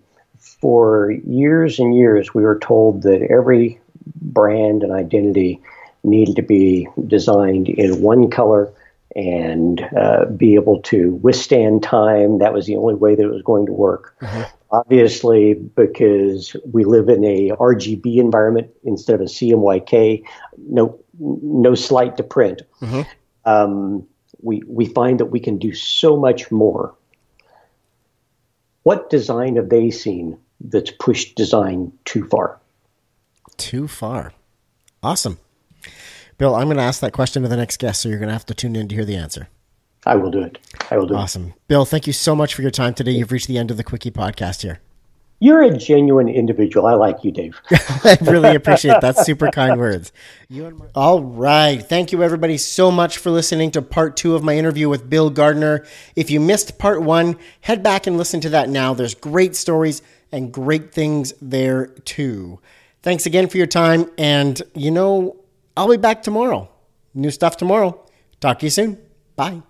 for 0.63 1.11
years 1.27 1.77
and 1.77 1.93
years, 1.93 2.33
we 2.33 2.41
were 2.41 2.57
told 2.57 3.01
that 3.01 3.21
every 3.29 3.81
brand 4.21 4.81
and 4.81 4.93
identity 4.93 5.61
needed 6.05 6.37
to 6.37 6.41
be 6.41 6.87
designed 7.05 7.67
in 7.67 8.01
one 8.01 8.29
color 8.29 8.71
and 9.13 9.81
uh, 9.97 10.23
be 10.23 10.55
able 10.55 10.81
to 10.83 11.15
withstand 11.15 11.83
time. 11.83 12.37
That 12.37 12.53
was 12.53 12.65
the 12.65 12.77
only 12.77 12.95
way 12.95 13.13
that 13.13 13.21
it 13.21 13.29
was 13.29 13.41
going 13.41 13.65
to 13.65 13.73
work. 13.73 14.15
Mm-hmm. 14.21 14.43
Obviously, 14.71 15.53
because 15.53 16.55
we 16.71 16.85
live 16.85 17.09
in 17.09 17.25
a 17.25 17.49
RGB 17.49 18.15
environment 18.15 18.71
instead 18.85 19.15
of 19.15 19.21
a 19.21 19.25
CMYK, 19.25 20.23
no, 20.57 20.97
no 21.19 21.75
slight 21.75 22.15
to 22.15 22.23
print. 22.23 22.61
Mm-hmm. 22.81 23.01
Um, 23.43 24.07
we 24.41 24.63
we 24.65 24.85
find 24.85 25.19
that 25.19 25.25
we 25.25 25.41
can 25.41 25.57
do 25.57 25.73
so 25.73 26.15
much 26.15 26.51
more. 26.51 26.95
What 28.83 29.09
design 29.09 29.57
have 29.57 29.67
they 29.67 29.91
seen 29.91 30.37
that's 30.63 30.91
pushed 30.91 31.35
design 31.35 31.91
too 32.05 32.25
far. 32.27 32.59
Too 33.57 33.87
far. 33.87 34.33
Awesome. 35.01 35.39
Bill, 36.37 36.55
I'm 36.55 36.65
going 36.65 36.77
to 36.77 36.83
ask 36.83 37.01
that 37.01 37.13
question 37.13 37.43
to 37.43 37.49
the 37.49 37.57
next 37.57 37.77
guest, 37.77 38.01
so 38.01 38.09
you're 38.09 38.19
going 38.19 38.27
to 38.27 38.33
have 38.33 38.45
to 38.47 38.53
tune 38.53 38.75
in 38.75 38.87
to 38.87 38.95
hear 38.95 39.05
the 39.05 39.15
answer. 39.15 39.49
I 40.05 40.15
will 40.15 40.31
do 40.31 40.41
it. 40.41 40.57
I 40.91 40.97
will 40.97 41.07
do 41.07 41.15
awesome. 41.15 41.43
it. 41.43 41.45
Awesome. 41.45 41.59
Bill, 41.67 41.85
thank 41.85 42.07
you 42.07 42.13
so 42.13 42.35
much 42.35 42.55
for 42.55 42.61
your 42.61 42.71
time 42.71 42.93
today. 42.93 43.11
You've 43.11 43.31
reached 43.31 43.47
the 43.47 43.57
end 43.57 43.71
of 43.71 43.77
the 43.77 43.83
Quickie 43.83 44.11
podcast 44.11 44.61
here. 44.61 44.79
You're 45.39 45.63
a 45.63 45.77
genuine 45.77 46.29
individual. 46.29 46.85
I 46.85 46.93
like 46.93 47.23
you, 47.25 47.31
Dave. 47.31 47.59
I 48.05 48.17
really 48.21 48.55
appreciate 48.55 49.01
that. 49.01 49.17
Super 49.17 49.49
kind 49.51 49.77
words. 49.77 50.13
All 50.95 51.21
right. 51.21 51.79
Thank 51.79 52.13
you, 52.13 52.23
everybody, 52.23 52.57
so 52.57 52.89
much 52.89 53.17
for 53.17 53.29
listening 53.29 53.71
to 53.71 53.81
part 53.81 54.15
two 54.15 54.35
of 54.35 54.43
my 54.43 54.57
interview 54.57 54.87
with 54.87 55.09
Bill 55.09 55.29
Gardner. 55.29 55.85
If 56.15 56.31
you 56.31 56.39
missed 56.39 56.77
part 56.77 57.01
one, 57.01 57.37
head 57.59 57.83
back 57.83 58.07
and 58.07 58.17
listen 58.17 58.39
to 58.41 58.49
that 58.49 58.69
now. 58.69 58.93
There's 58.93 59.15
great 59.15 59.53
stories 59.55 60.01
and 60.33 60.51
great 60.51 60.91
things 60.91 61.33
there 61.41 61.85
too. 61.85 62.59
Thanks 63.03 63.25
again 63.25 63.47
for 63.47 63.57
your 63.57 63.67
time. 63.67 64.09
And, 64.17 64.61
you 64.73 64.91
know, 64.91 65.37
I'll 65.77 65.89
be 65.89 65.97
back 65.97 66.23
tomorrow. 66.23 66.69
New 67.13 67.31
stuff 67.31 67.55
tomorrow. 67.55 68.03
Talk 68.41 68.59
to 68.59 68.65
you 68.65 68.71
soon. 68.71 68.97
Bye. 69.37 69.61